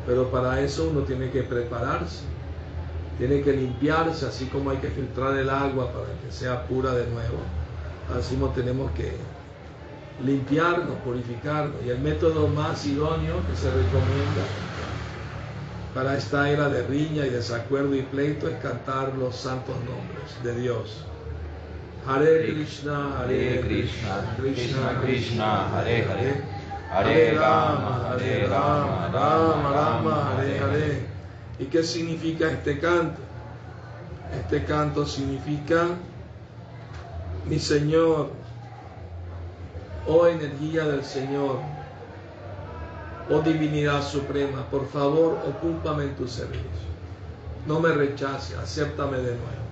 [0.08, 2.22] Pero para eso uno tiene que prepararse,
[3.18, 7.06] tiene que limpiarse, así como hay que filtrar el agua para que sea pura de
[7.08, 7.36] nuevo.
[8.18, 9.12] Así mismo tenemos que
[10.24, 11.76] limpiarnos, purificarnos.
[11.84, 14.44] Y el método más idóneo que se recomienda
[15.94, 20.58] para esta era de riña y desacuerdo y pleito es cantar los santos nombres de
[20.62, 21.04] Dios.
[22.06, 26.57] Hare Krishna, Hare Krishna, Krishna Krishna, Hare Hare,
[26.90, 31.06] Hare Rama, Hare Rama, Rama Rama, Hare Hare.
[31.58, 33.20] ¿Y qué significa este canto?
[34.34, 35.88] Este canto significa,
[37.46, 38.30] mi Señor,
[40.06, 41.58] oh energía del Señor,
[43.30, 46.88] oh divinidad suprema, por favor, ocúpame en tu servicio.
[47.66, 49.68] No me rechace, acéptame de nuevo.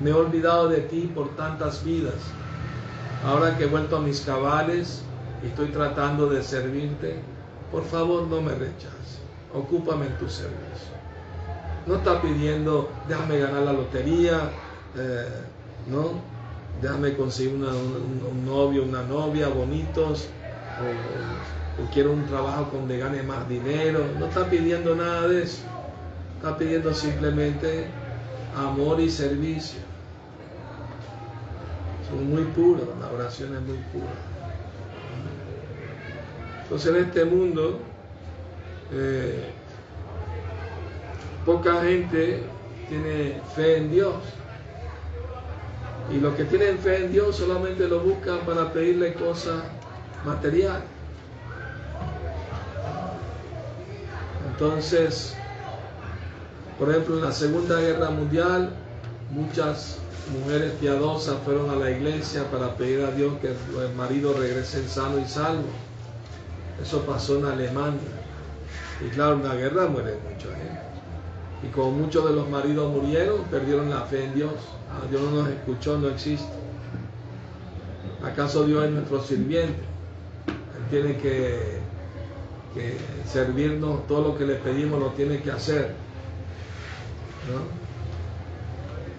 [0.00, 2.14] Me he olvidado de ti por tantas vidas.
[3.24, 5.02] Ahora que he vuelto a mis cabales
[5.42, 7.20] y estoy tratando de servirte,
[7.70, 9.18] por favor no me rechace.
[9.54, 10.98] Ocúpame en tu servicio.
[11.86, 14.50] No está pidiendo, déjame ganar la lotería,
[14.96, 15.26] eh,
[15.86, 16.10] no,
[16.82, 20.28] déjame conseguir un novio, una novia bonitos,
[20.78, 24.04] o, o quiero un trabajo donde gane más dinero.
[24.18, 25.62] No está pidiendo nada de eso.
[26.36, 27.86] Está pidiendo simplemente
[28.56, 29.80] amor y servicio.
[32.08, 34.37] Son muy puros, la oración es muy pura.
[36.68, 37.78] Entonces en este mundo,
[38.92, 39.50] eh,
[41.46, 42.42] poca gente
[42.90, 44.16] tiene fe en Dios.
[46.14, 49.62] Y los que tienen fe en Dios solamente lo buscan para pedirle cosas
[50.26, 50.84] materiales.
[54.50, 55.34] Entonces,
[56.78, 58.74] por ejemplo, en la Segunda Guerra Mundial,
[59.30, 60.00] muchas
[60.38, 65.18] mujeres piadosas fueron a la iglesia para pedir a Dios que el marido regrese sano
[65.18, 65.87] y salvo.
[66.82, 68.00] Eso pasó en Alemania.
[69.04, 70.88] Y claro, en una guerra muere mucha gente.
[71.62, 74.52] Y como muchos de los maridos murieron, perdieron la fe en Dios.
[74.90, 76.52] Ah, Dios no nos escuchó, no existe.
[78.24, 79.82] ¿Acaso Dios es nuestro sirviente?
[80.46, 81.78] Él tiene que,
[83.26, 85.94] servirnos, todo lo que le pedimos lo tiene que hacer.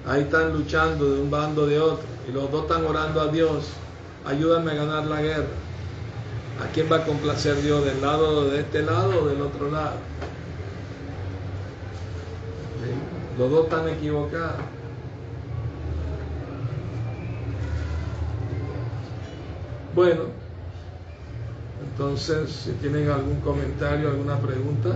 [0.05, 3.69] Ahí están luchando de un bando de otro y los dos están orando a Dios,
[4.25, 5.47] ayúdame a ganar la guerra.
[6.61, 7.85] ¿A quién va a complacer Dios?
[7.85, 9.95] ¿Del lado de este lado o del otro lado?
[13.37, 14.57] Los dos están equivocados.
[19.95, 20.23] Bueno,
[21.89, 24.89] entonces si tienen algún comentario, alguna pregunta,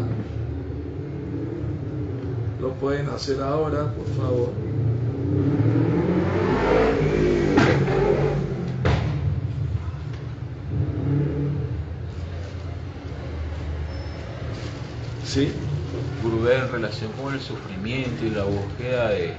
[2.62, 4.50] lo pueden hacer ahora, por favor.
[15.26, 15.52] Sí,
[16.22, 19.34] Gurudev, en relación con el sufrimiento y la búsqueda de,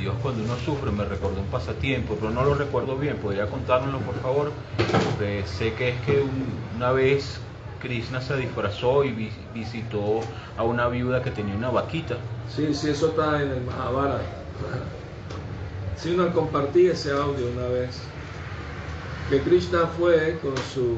[0.00, 3.16] Dios cuando uno sufre, me recordó un pasatiempo, pero no lo recuerdo bien.
[3.18, 4.50] ¿Podría contármelo, por favor?
[5.10, 7.38] Porque sé que es que un- una vez
[7.80, 10.20] Krishna se disfrazó y vi- visitó
[10.56, 12.16] a una viuda que tenía una vaquita.
[12.54, 14.22] sí, sí, eso está en el Mahabharata.
[15.96, 18.00] Si uno compartí ese audio una vez,
[19.30, 20.96] que Krishna fue con su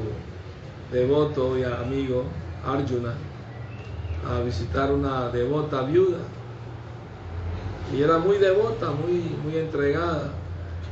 [0.91, 2.23] devoto y amigo
[2.65, 3.13] Arjuna
[4.27, 6.19] a visitar una devota viuda.
[7.93, 10.31] Y era muy devota, muy, muy entregada.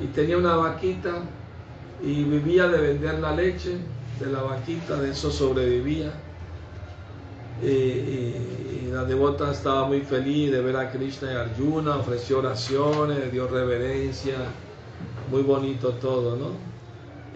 [0.02, 1.24] Y tenía una vaquita
[2.02, 3.78] y vivía de vender la leche
[4.20, 6.12] de la vaquita, de eso sobrevivía.
[7.64, 8.58] y,
[8.92, 14.36] la devota estaba muy feliz de ver a Krishna y Arjuna, ofreció oraciones, dio reverencia,
[15.30, 16.52] muy bonito todo, ¿no?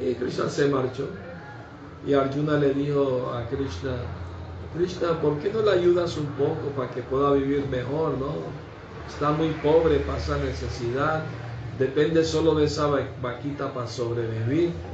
[0.04, 1.08] Y Krishna se marchó.
[2.08, 3.96] Y Arjuna le dijo a Krishna,
[4.72, 8.65] Krishna, ¿por qué no le ayudas un poco para que pueda vivir mejor, no?
[9.05, 11.38] Está muy pobre, pasa necesidad,
[11.72, 14.89] depende solo de esa va- vaquita para sobrevivir.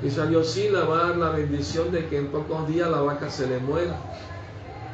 [0.00, 3.00] Y salió sí, le va a dar la bendición de que en pocos días la
[3.02, 4.00] vaca se le muera.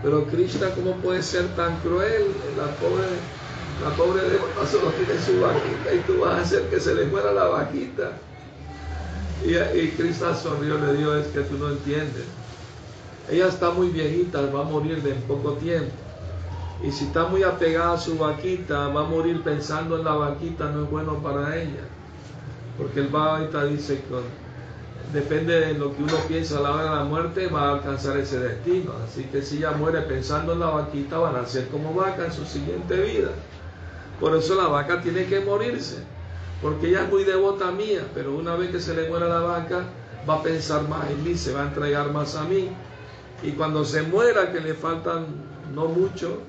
[0.01, 2.55] Pero Krishna, ¿cómo puede ser tan cruel?
[2.57, 3.31] La pobre,
[3.79, 7.07] la pobre devota solo tiene su vaquita y tú vas a hacer que se le
[7.07, 8.23] muera la vaquita.
[9.41, 12.44] Y, y Krishna sonrió, le dijo, es que tú no entiendes.
[13.31, 15.93] Ella está muy viejita, va a morir de poco tiempo.
[16.83, 20.71] Y si está muy apegada a su vaquita, va a morir pensando en la vaquita,
[20.71, 21.85] no es bueno para ella.
[22.77, 26.97] Porque el Bhagavad dice que depende de lo que uno piensa a la hora de
[26.97, 28.93] la muerte, va a alcanzar ese destino.
[29.07, 32.33] Así que si ella muere pensando en la vaquita, van a ser como vaca en
[32.33, 33.31] su siguiente vida.
[34.21, 35.99] Por eso la vaca tiene que morirse.
[36.61, 39.85] Porque ella es muy devota mía, pero una vez que se le muera la vaca,
[40.29, 42.71] va a pensar más en mí, se va a entregar más a mí.
[43.45, 45.27] Y cuando se muera, que le faltan
[45.75, 46.41] no mucho,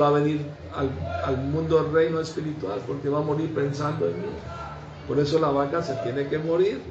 [0.00, 0.90] va a venir al,
[1.24, 4.28] al mundo reino espiritual, porque va a morir pensando en mí.
[5.08, 6.80] Por eso la vaca se tiene que morir.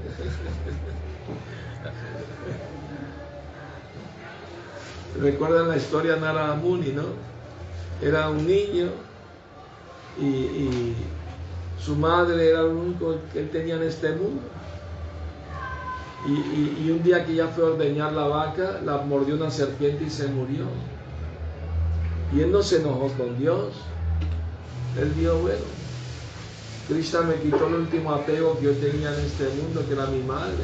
[5.22, 7.04] Recuerdan la historia de Narada Muni, ¿no?
[8.02, 8.90] Era un niño
[10.20, 10.96] y, y
[11.80, 14.42] su madre era lo único que él tenía en este mundo.
[16.28, 20.10] Y, un día que ya fue a ordeñar la vaca, la mordió una serpiente y
[20.10, 20.66] se murió.
[22.36, 23.74] Y él no se enojó con Dios.
[25.00, 25.66] Él dijo, bueno,
[26.88, 30.24] Krishna me quitó el último apego que yo tenía en este mundo, que era mi
[30.24, 30.56] madre.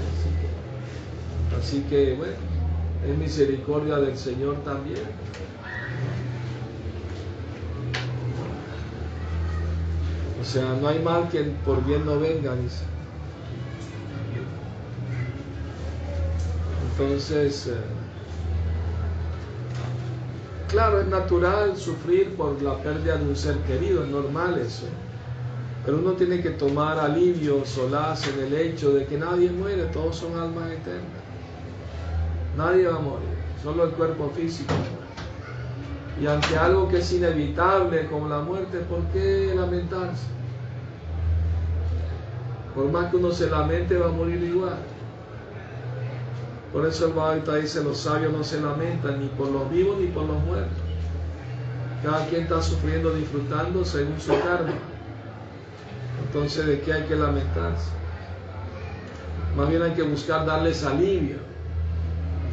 [1.60, 2.34] Así que, así que, bueno,
[3.08, 5.02] es misericordia del Señor también.
[10.42, 12.84] O sea, no hay mal que por bien no venga, dice.
[17.02, 17.74] Entonces, eh,
[20.70, 24.86] claro, es natural sufrir por la pérdida de un ser querido, es normal eso.
[25.84, 30.16] Pero uno tiene que tomar alivio, solaz en el hecho de que nadie muere, todos
[30.16, 31.24] son almas eternas.
[32.56, 33.30] Nadie va a morir,
[33.64, 34.74] solo el cuerpo físico.
[36.22, 40.28] Y ante algo que es inevitable como la muerte, ¿por qué lamentarse?
[42.76, 44.91] Por más que uno se lamente, va a morir igual.
[46.72, 50.08] Por eso el Bhagavad dice, los sabios no se lamentan ni por los vivos ni
[50.08, 50.78] por los muertos.
[52.02, 54.74] Cada quien está sufriendo, disfrutando según su karma.
[56.26, 57.90] Entonces, ¿de qué hay que lamentarse?
[59.56, 61.38] Más bien hay que buscar darles alivio,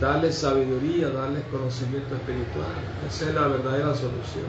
[0.00, 2.74] darles sabiduría, darles conocimiento espiritual.
[3.06, 4.46] Esa es la verdadera solución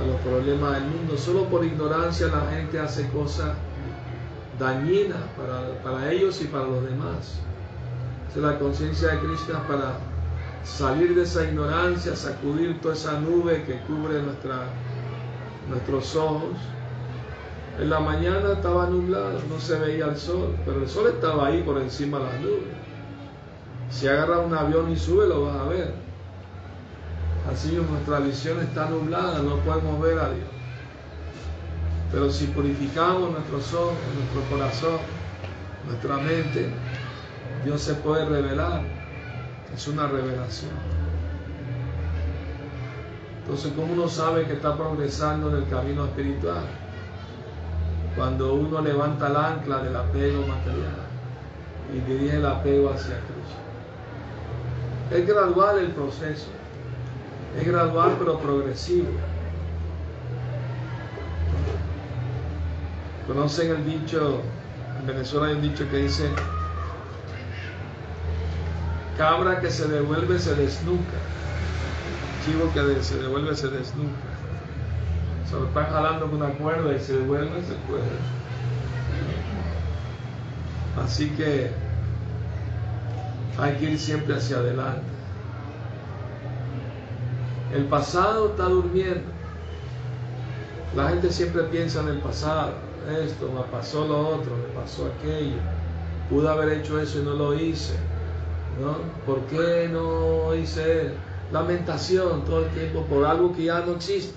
[0.00, 1.16] a los problemas del mundo.
[1.16, 3.52] Solo por ignorancia la gente hace cosas
[4.58, 5.20] dañinas
[5.84, 7.40] para ellos y para los demás.
[8.32, 9.92] Esa es la conciencia de Krishna para
[10.64, 14.68] salir de esa ignorancia, sacudir toda esa nube que cubre nuestra,
[15.68, 16.56] nuestros ojos.
[17.78, 21.62] En la mañana estaba nublado, no se veía el sol, pero el sol estaba ahí
[21.62, 22.74] por encima de las nubes.
[23.90, 25.92] Si agarras un avión y sube, lo vas a ver.
[27.52, 30.48] Así nuestra visión está nublada, no podemos ver a Dios.
[32.10, 34.98] Pero si purificamos nuestros ojos, nuestro corazón,
[35.86, 36.70] nuestra mente,
[37.64, 38.82] Dios se puede revelar.
[39.74, 40.70] Es una revelación.
[43.42, 46.64] Entonces, ¿cómo uno sabe que está progresando en el camino espiritual?
[48.16, 51.02] Cuando uno levanta el ancla del apego material
[51.92, 53.62] y dirige el apego hacia Cristo.
[55.10, 56.46] Es gradual el proceso.
[57.58, 59.08] Es gradual pero progresivo.
[63.26, 64.40] ¿Conocen el dicho?
[64.98, 66.28] En Venezuela hay un dicho que dice,
[69.22, 71.20] cabra que se devuelve se desnuca,
[72.44, 74.32] chivo que se devuelve se desnuca.
[75.48, 78.02] Se lo están jalando con una cuerda y se devuelve, se puede.
[81.04, 81.70] Así que
[83.60, 85.06] hay que ir siempre hacia adelante.
[87.72, 89.30] El pasado está durmiendo.
[90.96, 92.72] La gente siempre piensa en el pasado.
[93.24, 95.58] Esto, me pasó lo otro, me pasó aquello.
[96.28, 97.94] Pude haber hecho eso y no lo hice.
[99.26, 101.12] ¿Por qué no hice
[101.52, 104.34] lamentación todo el tiempo por algo que ya no existe?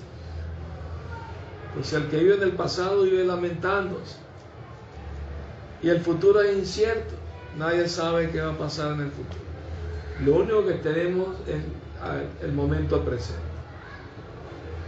[1.74, 4.18] Pues el que vive en el pasado vive lamentándose.
[5.82, 7.16] Y el futuro es incierto.
[7.58, 9.46] Nadie sabe qué va a pasar en el futuro.
[10.24, 11.62] Lo único que tenemos es
[12.42, 13.42] el momento presente.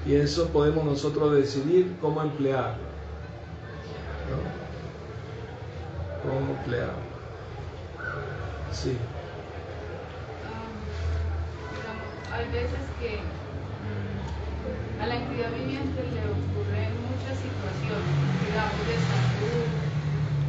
[0.05, 2.87] Y eso podemos nosotros decidir cómo emplearlo.
[4.29, 4.67] ¿no?
[6.23, 6.93] ¿Cómo emplearlo?
[8.71, 8.97] Sí.
[10.53, 10.67] Ah,
[11.77, 13.33] digamos, hay veces que
[13.79, 19.69] mm, a la entidad viviente le ocurren muchas situaciones, digamos, de salud,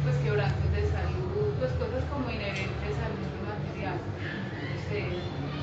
[0.01, 3.99] pues quebrantos de salud, pues cosas como inherentes al mundo material.
[4.89, 4.99] Se,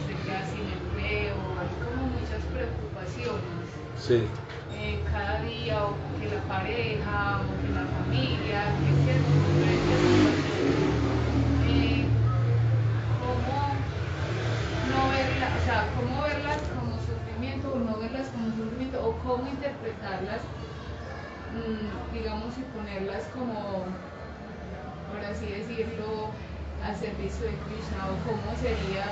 [0.06, 3.82] se queda sin empleo, hay como muchas preocupaciones.
[3.94, 4.28] Sí.
[4.68, 10.02] eh, cada día, o que la pareja, o que la familia, que es que diferentes
[10.02, 10.90] situaciones.
[11.60, 12.16] Eh,
[13.18, 13.90] ¿Cómo
[14.82, 19.48] no verlas, o sea, cómo verlas como sufrimiento o no verlas como sufrimiento, o cómo
[19.48, 20.40] interpretarlas,
[21.52, 23.84] mm, digamos, y ponerlas como,
[25.10, 26.30] por así decirlo,
[26.84, 29.04] al servicio de Krishna, o cómo sería...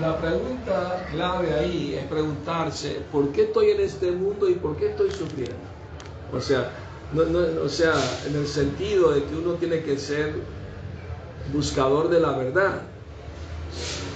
[0.00, 4.90] La pregunta clave ahí es preguntarse, ¿por qué estoy en este mundo y por qué
[4.90, 5.56] estoy sufriendo?
[6.30, 6.70] O sea,
[7.14, 7.94] no, no- o sea,
[8.26, 10.34] en el sentido de que uno tiene que ser
[11.52, 12.82] buscador de la verdad.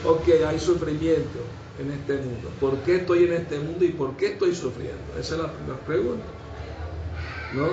[0.04, 1.40] Ok, hay sufrimiento
[1.78, 2.50] en este mundo.
[2.60, 5.18] ¿Por qué estoy en este mundo y por qué estoy sufriendo?
[5.18, 6.24] Esa es la, pregunta.
[7.54, 7.68] ¿No?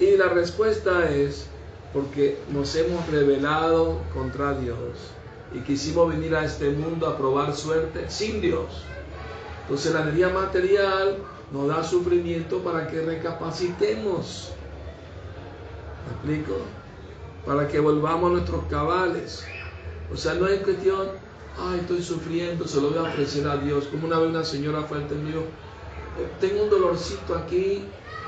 [0.00, 1.46] Y la respuesta es
[1.92, 4.78] porque nos hemos rebelado contra Dios
[5.54, 8.84] y quisimos venir a este mundo a probar suerte sin Dios.
[9.62, 11.18] Entonces la energía material
[11.52, 14.52] nos da sufrimiento para que recapacitemos.
[16.24, 16.60] ¿Me explico?
[17.44, 19.44] Para que volvamos a nuestros cabales.
[20.12, 21.08] O sea, no es cuestión,
[21.58, 23.84] ay, estoy sufriendo, se lo voy a ofrecer a Dios.
[23.90, 27.84] Como una vez una señora fue ante mí, "Eh, tengo un dolorcito aquí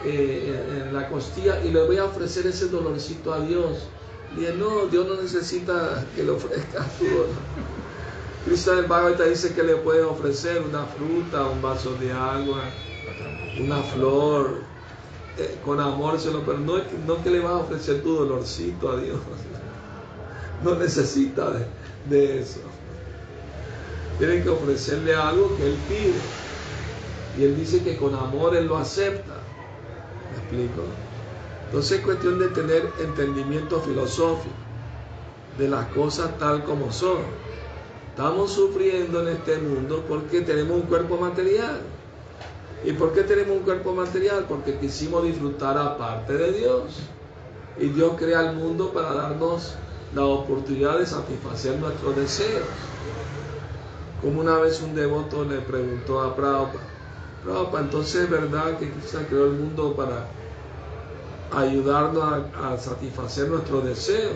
[0.07, 3.89] eh, en la costilla y le voy a ofrecer ese dolorcito a Dios.
[4.37, 7.05] Y dije, no, Dios no necesita que le ofrezcas tu.
[8.45, 12.61] Cristo del Bhagavad dice que le puede ofrecer una fruta, un vaso de agua,
[13.59, 14.59] una flor,
[15.39, 16.75] eh, con amor, se lo- pero no,
[17.07, 19.19] no que le vas a ofrecer tu dolorcito a Dios.
[20.63, 21.51] No necesita
[22.09, 22.61] de eso.
[24.19, 26.15] Tienen que ofrecerle algo que Él pide.
[27.39, 29.35] Y Él dice que con amor Él lo acepta.
[30.31, 30.83] ¿Me explico?
[31.67, 34.55] Entonces es cuestión de tener entendimiento filosófico
[35.59, 37.19] de las cosas tal como son.
[38.11, 41.81] Estamos sufriendo en este mundo porque tenemos un cuerpo material.
[42.85, 44.47] ¿Y por qué tenemos un cuerpo material?
[44.49, 47.01] Porque quisimos disfrutar aparte de Dios.
[47.79, 49.75] Y Dios crea el mundo para darnos
[50.15, 52.69] la oportunidad de satisfacer nuestros deseos.
[54.25, 56.81] Como una vez un devoto le preguntó a Prabhupada,
[57.45, 60.29] Prabhupada, entonces es verdad que Cristo creó el mundo para
[61.55, 62.25] ayudarnos
[62.59, 64.33] a, satisfacer nuestros deseos.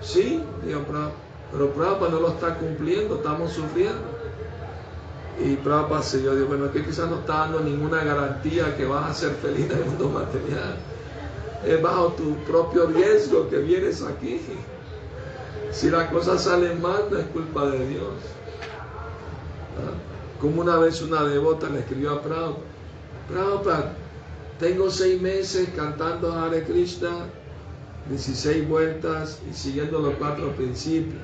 [0.00, 1.14] Sí, dijo Prabhupada,
[1.50, 4.02] pero Prabhupada no lo está cumpliendo, estamos sufriendo.
[5.44, 9.10] Y Prabhupada se dijo, bueno, es que quizás no está dando ninguna garantía que vas
[9.10, 10.76] a ser feliz en el mundo material.
[11.66, 14.40] Es bajo tu propio riesgo que vienes aquí.
[15.72, 18.41] Si las cosas salen mal, no es culpa de Dios.
[20.40, 22.64] Como una vez una devota le escribió a Prabhupada,
[23.28, 23.94] Prabhupada,
[24.58, 27.26] tengo seis meses cantando Hare Krishna,
[28.08, 31.22] 16 vueltas y siguiendo los cuatro principios.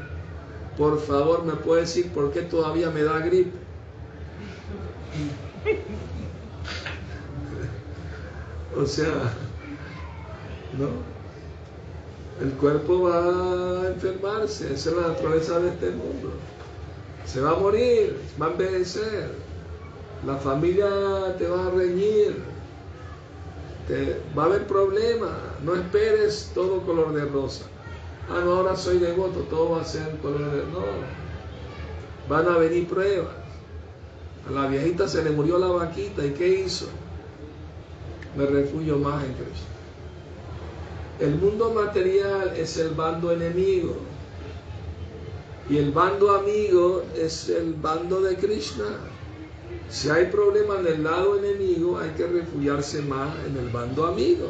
[0.77, 3.51] Por favor, ¿me puede decir por qué todavía me da gripe?
[8.77, 9.33] o sea,
[10.79, 10.89] ¿no?
[12.41, 13.25] El cuerpo va
[13.83, 16.33] a enfermarse, esa es la naturaleza de este mundo.
[17.33, 19.31] Se va a morir, va a envejecer,
[20.27, 20.89] la familia
[21.37, 22.43] te va a reñir,
[23.87, 25.31] te- va a haber problemas,
[25.63, 27.65] no esperes todo color de rosa.
[28.31, 30.63] Ah, no, ahora soy devoto, todo va a ser color de...
[30.73, 30.85] No,
[32.29, 33.37] van a venir pruebas.
[34.49, 36.87] A la viejita se le murió la vaquita y ¿qué hizo?
[38.37, 39.67] Me refugio más en Cristo.
[41.21, 44.08] El mundo material es el bando enemigo
[45.69, 48.87] y el bando amigo es el bando de Krishna.
[49.91, 54.49] Si hay problema en el lado enemigo, hay que refugiarse más en el bando amigo.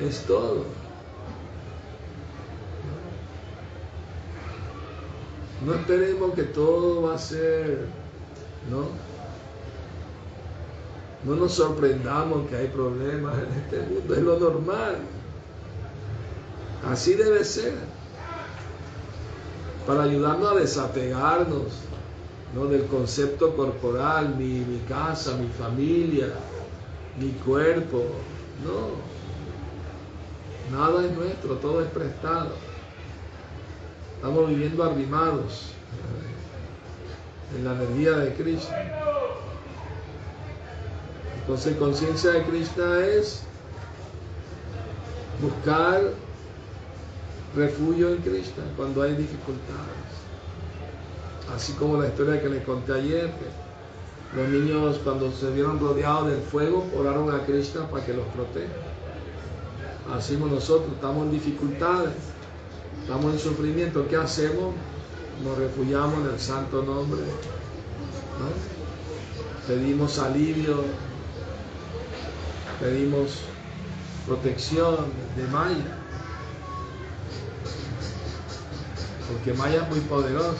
[0.00, 0.64] Es todo.
[5.64, 7.86] No esperemos que todo va a ser,
[8.70, 8.86] ¿no?
[11.24, 14.98] No nos sorprendamos que hay problemas en este mundo, es lo normal.
[16.86, 17.97] Así debe ser.
[19.88, 21.72] Para ayudarnos a desapegarnos
[22.54, 22.66] ¿no?
[22.66, 26.26] del concepto corporal, mi, mi casa, mi familia,
[27.18, 28.04] mi cuerpo.
[28.66, 29.08] No.
[30.78, 32.50] Nada es nuestro, todo es prestado.
[34.16, 35.70] Estamos viviendo arrimados
[37.56, 38.76] en la energía de Krishna.
[41.40, 43.42] Entonces, conciencia de Krishna es
[45.40, 46.12] buscar
[47.56, 50.08] refugio en Krishna cuando hay dificultades.
[51.54, 56.28] Así como la historia que les conté ayer, que los niños cuando se vieron rodeados
[56.28, 58.72] del fuego oraron a Krishna para que los proteja.
[60.14, 62.14] Así nosotros estamos en dificultades,
[63.02, 64.06] estamos en sufrimiento.
[64.08, 64.74] ¿Qué hacemos?
[65.44, 67.20] Nos refugiamos en el santo nombre.
[69.66, 70.82] Pedimos alivio,
[72.80, 73.40] pedimos
[74.26, 74.96] protección
[75.36, 75.97] de Maya.
[79.28, 80.54] Porque Maya es muy poderosa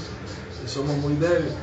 [0.65, 1.55] y somos muy débiles.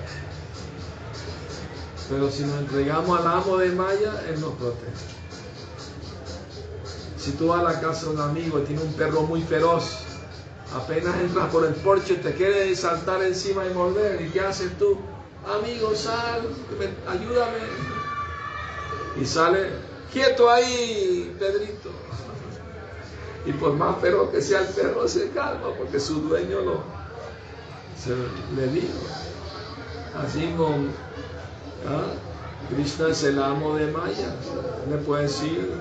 [2.09, 4.91] Pero si nos entregamos al amo de Maya, Él nos protege.
[7.17, 9.97] Si tú vas a la casa de un amigo y tiene un perro muy feroz,
[10.75, 14.21] apenas entras por el porche, te quiere saltar encima y morder.
[14.21, 14.99] ¿Y qué haces tú?
[15.47, 16.47] Amigo, sal,
[17.07, 17.57] ayúdame.
[19.19, 19.69] Y sale,
[20.11, 21.89] quieto ahí, Pedrito.
[23.45, 26.83] Y por más feroz que sea el perro, se calma porque su dueño lo,
[28.55, 28.99] le dijo.
[30.15, 30.91] Así con
[31.87, 32.13] ¿ah?
[32.69, 34.35] Krishna es el amo de Maya.
[34.89, 35.71] Le puede decir,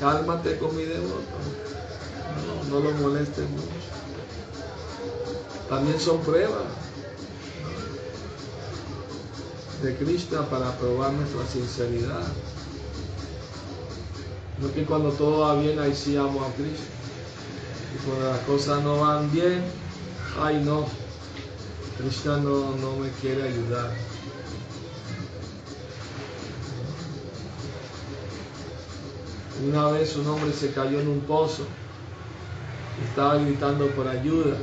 [0.00, 1.22] cálmate con mi devoto.
[2.70, 3.64] No, lo molestes mucho.
[5.68, 6.64] También son pruebas
[9.82, 12.22] de Krishna para probar nuestra sinceridad.
[14.60, 16.84] No que cuando todo va bien, ahí sí amo a Cristo.
[17.94, 19.62] Y cuando las cosas no van bien,
[20.40, 20.86] ay no,
[21.98, 23.90] Krishna no, no me quiere ayudar.
[29.66, 31.64] Una vez un hombre se cayó en un pozo,
[33.08, 34.56] estaba gritando por ayuda.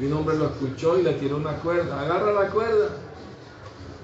[0.00, 2.00] Y un hombre lo escuchó y le tiró una cuerda.
[2.00, 2.90] Agarra la cuerda.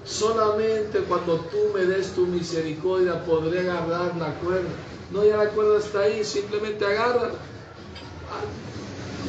[0.05, 4.69] Solamente cuando tú me des tu misericordia podré agarrar la cuerda.
[5.13, 7.31] No, ya la cuerda está ahí, simplemente agarra.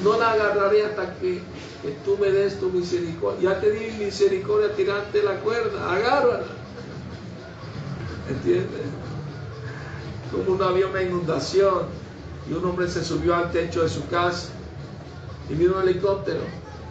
[0.04, 1.42] No la agarraré hasta que,
[2.04, 3.52] tú me des tu misericordia.
[3.52, 6.46] Ya te di misericordia, tirarte la cuerda, agárrala.
[8.30, 8.82] ¿Entiendes?
[10.32, 11.84] Como no había una inundación
[12.50, 14.50] y un hombre se subió al techo de su casa
[15.50, 16.42] y vino un helicóptero.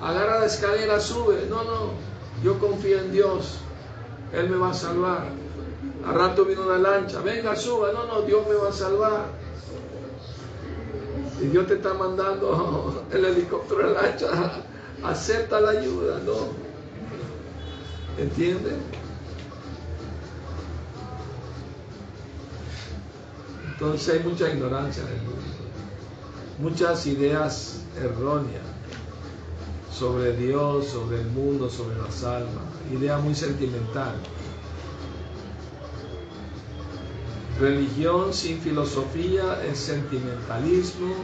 [0.00, 1.46] Agarra la escalera, sube.
[1.48, 1.90] No, no,
[2.42, 3.58] yo confío en Dios.
[4.32, 5.26] Él me va a salvar.
[6.06, 9.43] A rato vino una lancha, venga, suba, no, no, Dios me va a salvar.
[11.44, 14.28] Y Dios te está mandando el helicóptero, la lancha,
[15.04, 16.32] acepta la ayuda, ¿no?
[18.16, 18.74] ¿Entiendes?
[23.72, 25.42] Entonces hay mucha ignorancia en el mundo,
[26.60, 28.62] muchas ideas erróneas
[29.92, 34.14] sobre Dios, sobre el mundo, sobre las almas, idea muy sentimental.
[37.60, 41.14] Religión sin filosofía es sentimentalismo,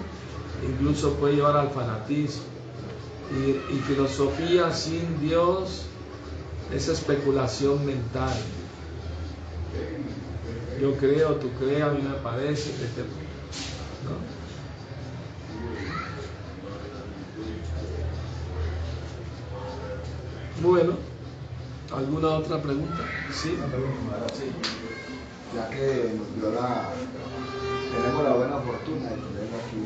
[0.65, 2.45] incluso puede llevar al fanatismo.
[3.33, 5.87] Y, filosofía sin Dios
[6.73, 8.37] es especulación mental.
[10.81, 12.71] Yo creo, tú crees, a mí me parece.
[14.05, 14.41] ¿no?
[20.69, 20.95] Bueno,
[21.95, 23.05] ¿alguna otra pregunta?
[23.33, 23.57] Sí.
[25.55, 26.91] Ya que nos dio la,
[27.91, 29.83] tenemos la buena fortuna de tenerlo aquí.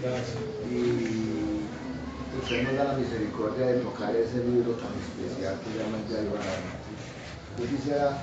[0.00, 0.38] Gracias.
[0.70, 1.60] Y
[2.40, 6.08] usted nos da la misericordia de tocar ese libro tan especial que llama el
[7.58, 8.22] Yo quisiera,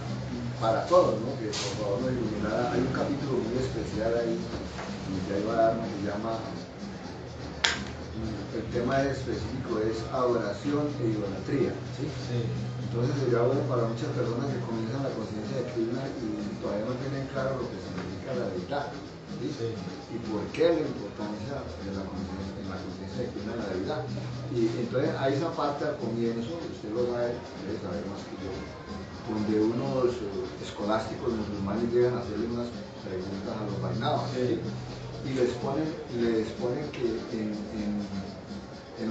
[0.60, 1.38] para todos, ¿no?
[1.38, 6.40] que por favor nos iluminara, hay un capítulo muy especial ahí, el que se llama
[8.74, 11.72] tema específico es adoración e idolatría.
[11.94, 12.10] ¿sí?
[12.90, 16.98] Entonces sería bueno para muchas personas que comienzan la conciencia de Krishna y todavía no
[16.98, 18.90] tienen claro lo que significa la deidad.
[19.44, 23.70] Y por qué la importancia de la conciencia, en la conciencia de Krishna en la
[23.78, 24.02] deidad.
[24.54, 28.52] Y entonces hay esa parte al comienzo, usted lo sabe, debe saber más que yo,
[29.30, 32.70] donde unos eh, escolásticos musulmanes llegan a hacerle unas
[33.06, 35.88] preguntas a los vainados y les ponen,
[36.20, 38.33] les ponen que en, en,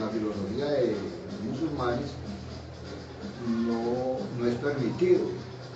[0.00, 0.96] la filosofía de
[1.44, 2.10] musulmanes
[3.48, 5.20] no, no es permitido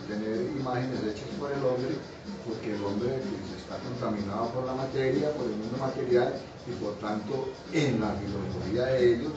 [0.08, 1.98] tener imágenes hechas por el hombre,
[2.46, 6.34] porque el hombre pues, está contaminado por la materia, por el mundo material,
[6.66, 9.32] y por tanto en la filosofía de ellos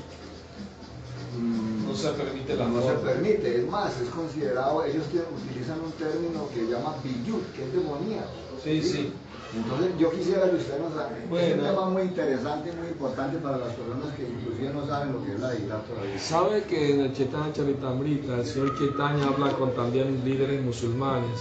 [1.38, 5.91] mm, No se permite la No se permite, es más, es considerado, ellos utilizan un
[5.93, 8.49] término que llama biyut, que es demoníaco.
[8.64, 9.14] Sí, sí.
[9.55, 13.57] Entonces yo quisiera que usted nos es un tema muy interesante y muy importante para
[13.57, 16.20] las personas que inclusive no saben lo que es la deidad todavía.
[16.20, 21.39] ¿Sabe que en el Chaitanya Charitamrita el señor Chaitanya habla con también líderes musulmanes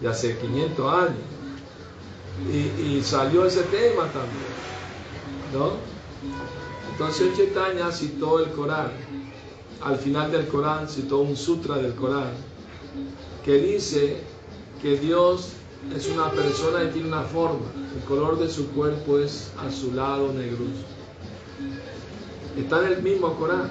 [0.00, 1.16] de hace 500 años?
[2.52, 4.52] Y, y salió ese tema también,
[5.54, 5.72] ¿no?
[6.92, 8.90] Entonces el Chaitanya citó el Corán.
[9.82, 12.32] Al final del Corán citó un sutra del Corán
[13.44, 14.18] que dice
[14.82, 15.52] que Dios
[15.90, 17.66] es una persona y tiene una forma.
[17.96, 20.86] El color de su cuerpo es azulado, negruzco.
[22.56, 23.70] Está en el mismo Corán.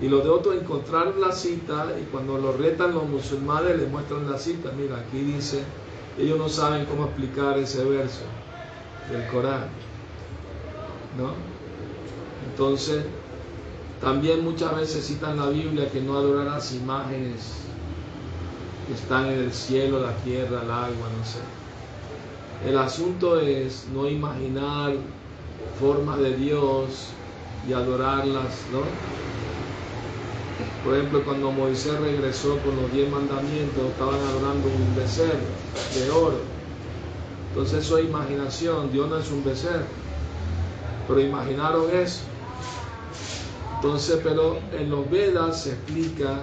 [0.00, 4.30] Y los de otros encontraron la cita y cuando lo retan los musulmanes les muestran
[4.30, 4.70] la cita.
[4.72, 5.62] Mira, aquí dice,
[6.18, 8.22] ellos no saben cómo explicar ese verso
[9.10, 9.68] del Corán.
[11.18, 11.32] ¿No?
[12.50, 13.04] Entonces,
[14.00, 17.79] también muchas veces citan la Biblia que no adorarás imágenes que
[18.92, 21.40] están en el cielo, la tierra, el agua, no sé.
[22.68, 24.94] El asunto es no imaginar
[25.78, 27.08] formas de Dios
[27.68, 28.82] y adorarlas, ¿no?
[30.84, 35.38] Por ejemplo, cuando Moisés regresó con los diez mandamientos, estaban adorando un becerro
[35.94, 36.38] de oro.
[37.50, 39.84] Entonces eso es imaginación, Dios no es un becerro.
[41.08, 42.20] Pero imaginaron eso.
[43.76, 46.42] Entonces, pero en los Vedas se explica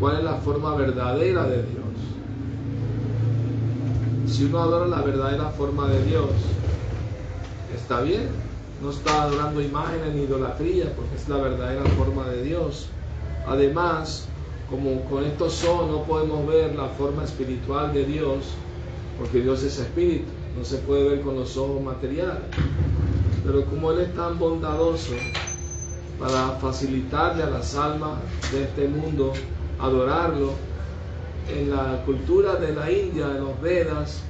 [0.00, 1.84] cuál es la forma verdadera de Dios.
[4.26, 6.30] Si uno adora la verdadera forma de Dios,
[7.76, 8.28] está bien.
[8.82, 12.86] No está adorando imágenes ni idolatría, porque es la verdadera forma de Dios.
[13.46, 14.26] Además,
[14.70, 18.54] como con estos son no podemos ver la forma espiritual de Dios,
[19.18, 22.44] porque Dios es espíritu, no se puede ver con los ojos materiales.
[23.44, 25.12] Pero como Él es tan bondadoso
[26.18, 28.12] para facilitarle a las almas
[28.50, 29.34] de este mundo
[29.80, 30.52] adorarlo,
[31.48, 34.22] en la cultura de la India, en los Vedas,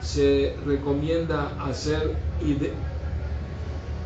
[0.00, 2.16] se recomienda hacer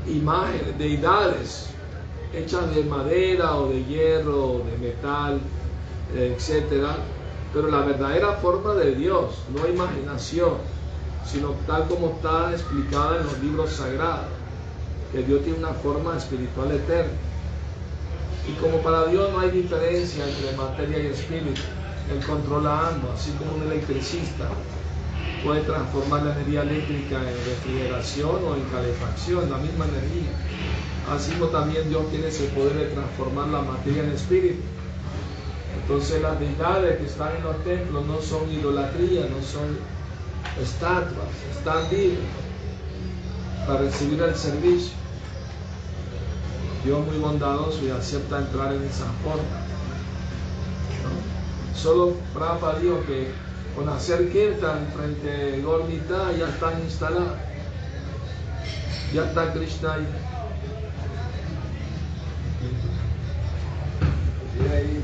[0.06, 1.70] imágenes, deidades
[2.34, 5.40] hechas de madera o de hierro o de metal,
[6.14, 6.96] etcétera,
[7.52, 10.54] pero la verdadera forma de Dios, no imaginación,
[11.24, 14.26] sino tal como está explicada en los libros sagrados,
[15.12, 17.12] que Dios tiene una forma espiritual eterna.
[18.48, 21.60] Y como para Dios no hay diferencia entre materia y espíritu,
[22.12, 24.48] Él controla ambos, así como un electricista
[25.44, 30.32] puede transformar la energía eléctrica en refrigeración o en calefacción, la misma energía.
[31.14, 34.62] Así como también Dios tiene ese poder de transformar la materia en espíritu.
[35.80, 39.78] Entonces las deidades que están en los templos no son idolatría, no son
[40.60, 42.24] estatuas, están vivos
[43.66, 45.05] para recibir el servicio.
[46.86, 49.42] Dios muy bondadoso y acepta entrar en esa forma.
[51.02, 51.76] ¿no?
[51.76, 53.32] Solo Prabhupada dijo que
[53.74, 57.38] con hacer kirtan frente a Gornita ya están instalados.
[59.12, 60.06] Ya está Krishna ahí.
[64.72, 65.02] Ahí,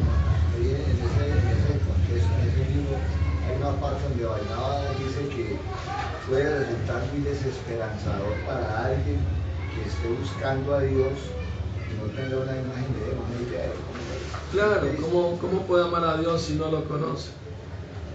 [0.54, 2.96] en, ese, en ese contexto, en ese libro,
[3.48, 5.58] hay una parte donde Bainaba dice que
[6.28, 9.18] puede resultar muy desesperanzador para alguien
[9.74, 11.41] que esté buscando a Dios
[11.97, 13.38] no tenga una imagen de él, una.
[14.51, 17.30] Claro, ¿cómo, ¿cómo puede amar a Dios si no lo conoce?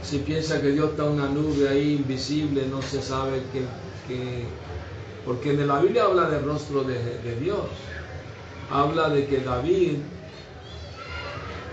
[0.02, 3.62] Si piensa que Dios está una nube ahí invisible, no se sabe que...
[4.08, 4.48] que-
[5.26, 7.68] porque en la Biblia habla del rostro de, Dios.
[8.72, 9.98] Habla de que David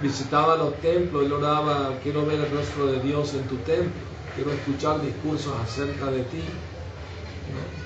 [0.03, 4.03] visitaba los templos, él oraba, quiero ver el rostro de Dios en tu templo,
[4.35, 6.43] quiero escuchar discursos acerca de ti,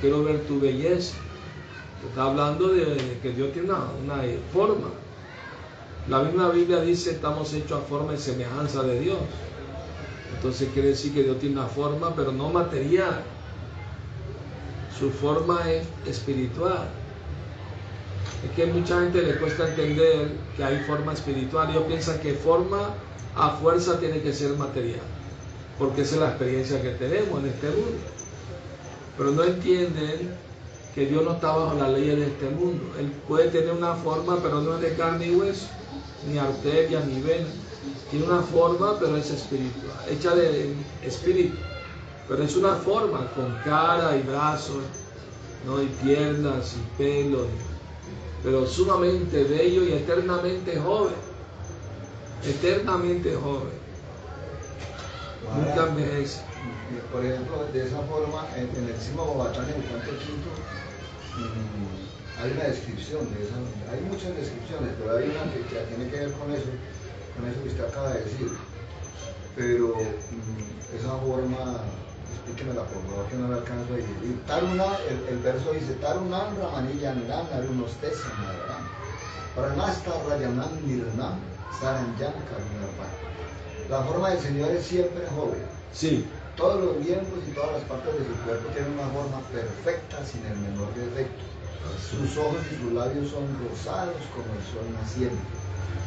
[0.01, 1.15] quiero ver tu belleza.
[2.07, 4.23] Está hablando de que Dios tiene una,
[4.53, 4.89] forma.
[6.09, 9.19] La misma Biblia dice estamos hechos a forma y semejanza de Dios.
[10.37, 13.23] Entonces quiere decir que Dios tiene una forma, pero no material.
[14.99, 16.89] Su forma es espiritual.
[18.45, 21.71] Es que mucha gente le cuesta entender que hay forma espiritual.
[21.71, 22.91] Ellos piensan que forma
[23.37, 25.01] a fuerza tiene que ser material,
[25.79, 27.99] porque esa es la experiencia que tenemos en este mundo.
[29.17, 30.48] Pero no entienden
[30.99, 32.85] que Dios no está bajo las leyes de este mundo.
[32.99, 35.69] Él puede tener una forma, pero no es de carne y hueso,
[36.29, 37.53] ni arterias, ni venas.
[38.11, 40.75] Tiene una forma, pero es espiritual, hecha de
[41.05, 41.57] espíritu.
[42.29, 44.83] Pero es una forma con cara y brazos,
[45.65, 45.81] ¿no?
[45.81, 47.47] y piernas y pelo,
[48.43, 51.15] pero sumamente bello y eternamente joven.
[52.45, 53.79] Eternamente joven.
[55.57, 56.41] Nunca envejece.
[57.13, 60.51] Por ejemplo, de esa forma, en, el Sima Bobatán, en el canto quinto,
[62.41, 63.57] hay una descripción de esa,
[63.91, 66.71] hay muchas descripciones, pero hay una que, tiene que ver con eso,
[67.35, 68.51] con eso que usted acaba de decir.
[69.57, 71.83] Pero mm, esa forma,
[72.35, 74.39] explíquemela por favor que no la alcanzo a digerir.
[75.29, 77.25] El, verso dice, Tarunan Ramanillan
[77.71, 78.31] unos Tesan
[79.57, 80.79] para Nasta Rayanan.
[83.91, 85.63] La forma del Señor es siempre joven.
[85.93, 86.25] Sí.
[86.59, 90.43] Todos los miembros y todas las partes de su cuerpo tienen una forma perfecta sin
[90.45, 91.47] el menor defecto.
[92.03, 95.39] Sus ojos y sus labios son rosados como el sol naciente.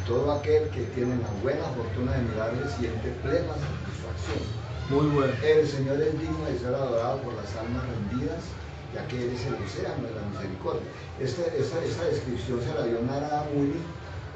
[0.06, 4.44] Todo aquel que tiene la buena fortuna de mirarle siente plena satisfacción.
[4.92, 5.32] Muy bueno.
[5.40, 8.44] El Señor es digno de ser adorado por las almas rendidas,
[8.92, 10.84] ya que Él es el océano de la misericordia.
[11.16, 13.80] Esta, esta, esta descripción se la dio Nara Muni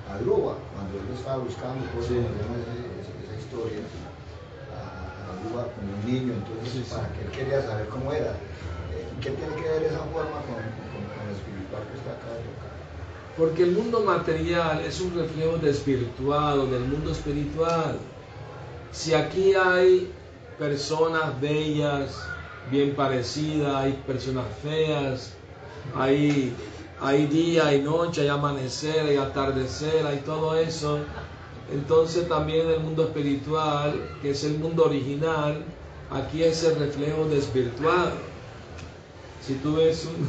[0.09, 2.25] a Luba, cuando él estaba buscando cosas, Sí.
[2.25, 3.85] esa, esa historia
[5.27, 8.31] a, a Luba como un niño, entonces para que él quería saber cómo era.
[8.31, 12.27] Eh, ¿Qué tiene que ver esa forma con, con, con lo espiritual que está acá
[12.27, 12.77] tocando?
[13.37, 17.99] Porque el mundo material es un reflejo desvirtuado del mundo espiritual.
[18.93, 20.11] Si aquí hay
[20.59, 22.19] personas bellas,
[22.71, 25.33] bien parecidas, hay personas feas,
[25.95, 26.55] hay,
[27.01, 31.01] hay día, hay noche, hay amanecer, hay atardecer, hay todo eso.
[31.73, 35.65] Entonces también el mundo espiritual, que es el mundo original,
[36.11, 38.13] aquí es el reflejo desvirtuado.
[39.45, 40.17] Si tú ves un...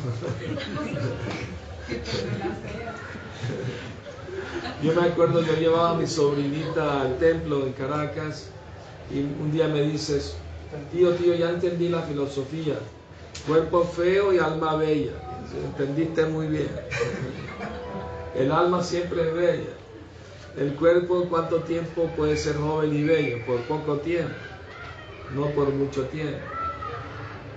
[4.84, 8.50] Yo me acuerdo, yo llevaba a mi sobrinita al templo en Caracas
[9.12, 10.36] y un día me dices,
[10.92, 12.76] tío, tío, ya entendí la filosofía,
[13.48, 15.14] cuerpo feo y alma bella.
[15.66, 16.70] Entendiste muy bien.
[18.36, 19.74] El alma siempre es bella.
[20.58, 23.46] El cuerpo, ¿cuánto tiempo puede ser joven y bello?
[23.46, 24.34] Por poco tiempo,
[25.36, 26.40] no por mucho tiempo.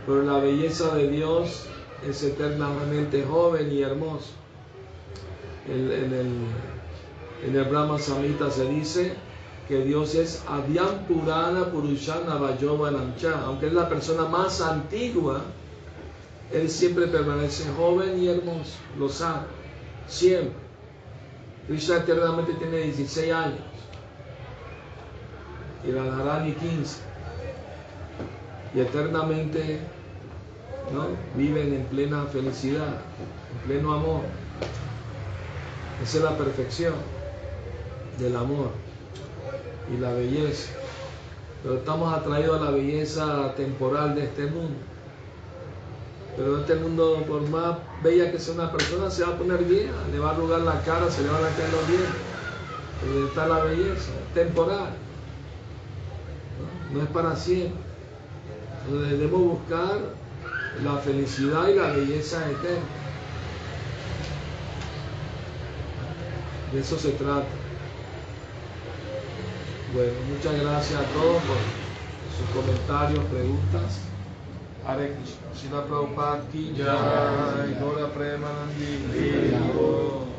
[0.05, 1.64] Pero la belleza de Dios
[2.07, 4.32] es eternamente joven y hermoso.
[5.66, 9.14] En, en el, en el Brahma Samhita se dice
[9.66, 13.44] que Dios es Adyam Purana Purushana Vayoma Namcha.
[13.46, 15.40] Aunque es la persona más antigua,
[16.53, 18.76] Él siempre permanece joven y hermoso.
[18.98, 19.46] Lo sabe.
[20.07, 20.69] Siempre.
[21.70, 23.60] Krishna eternamente tiene 16 años.
[25.86, 26.98] Y Radharani 15.
[28.74, 29.78] Y eternamente
[30.92, 31.06] ¿no?
[31.36, 34.22] viven en plena felicidad, en pleno amor.
[36.02, 36.94] Esa es la perfección
[38.18, 38.72] del amor
[39.94, 40.72] y la belleza.
[41.62, 44.89] Pero estamos atraídos a la belleza temporal de este mundo.
[46.41, 49.93] Pero este mundo, por más bella que sea una persona, se va a poner vieja,
[50.11, 53.28] le va a arrugar la cara, se le van a caer los dientes.
[53.28, 54.88] Está la belleza, temporal.
[56.93, 56.99] ¿no?
[56.99, 57.78] no es para siempre.
[58.86, 59.99] Entonces debemos buscar
[60.82, 62.88] la felicidad y la belleza eterna.
[66.72, 67.45] De eso se trata.
[69.93, 71.59] Bueno, muchas gracias a todos por
[72.38, 74.09] sus comentarios, preguntas.
[74.91, 80.29] हरे कृष्ण शिला प्रभुपाद की जय गौरा प्रेमानंदी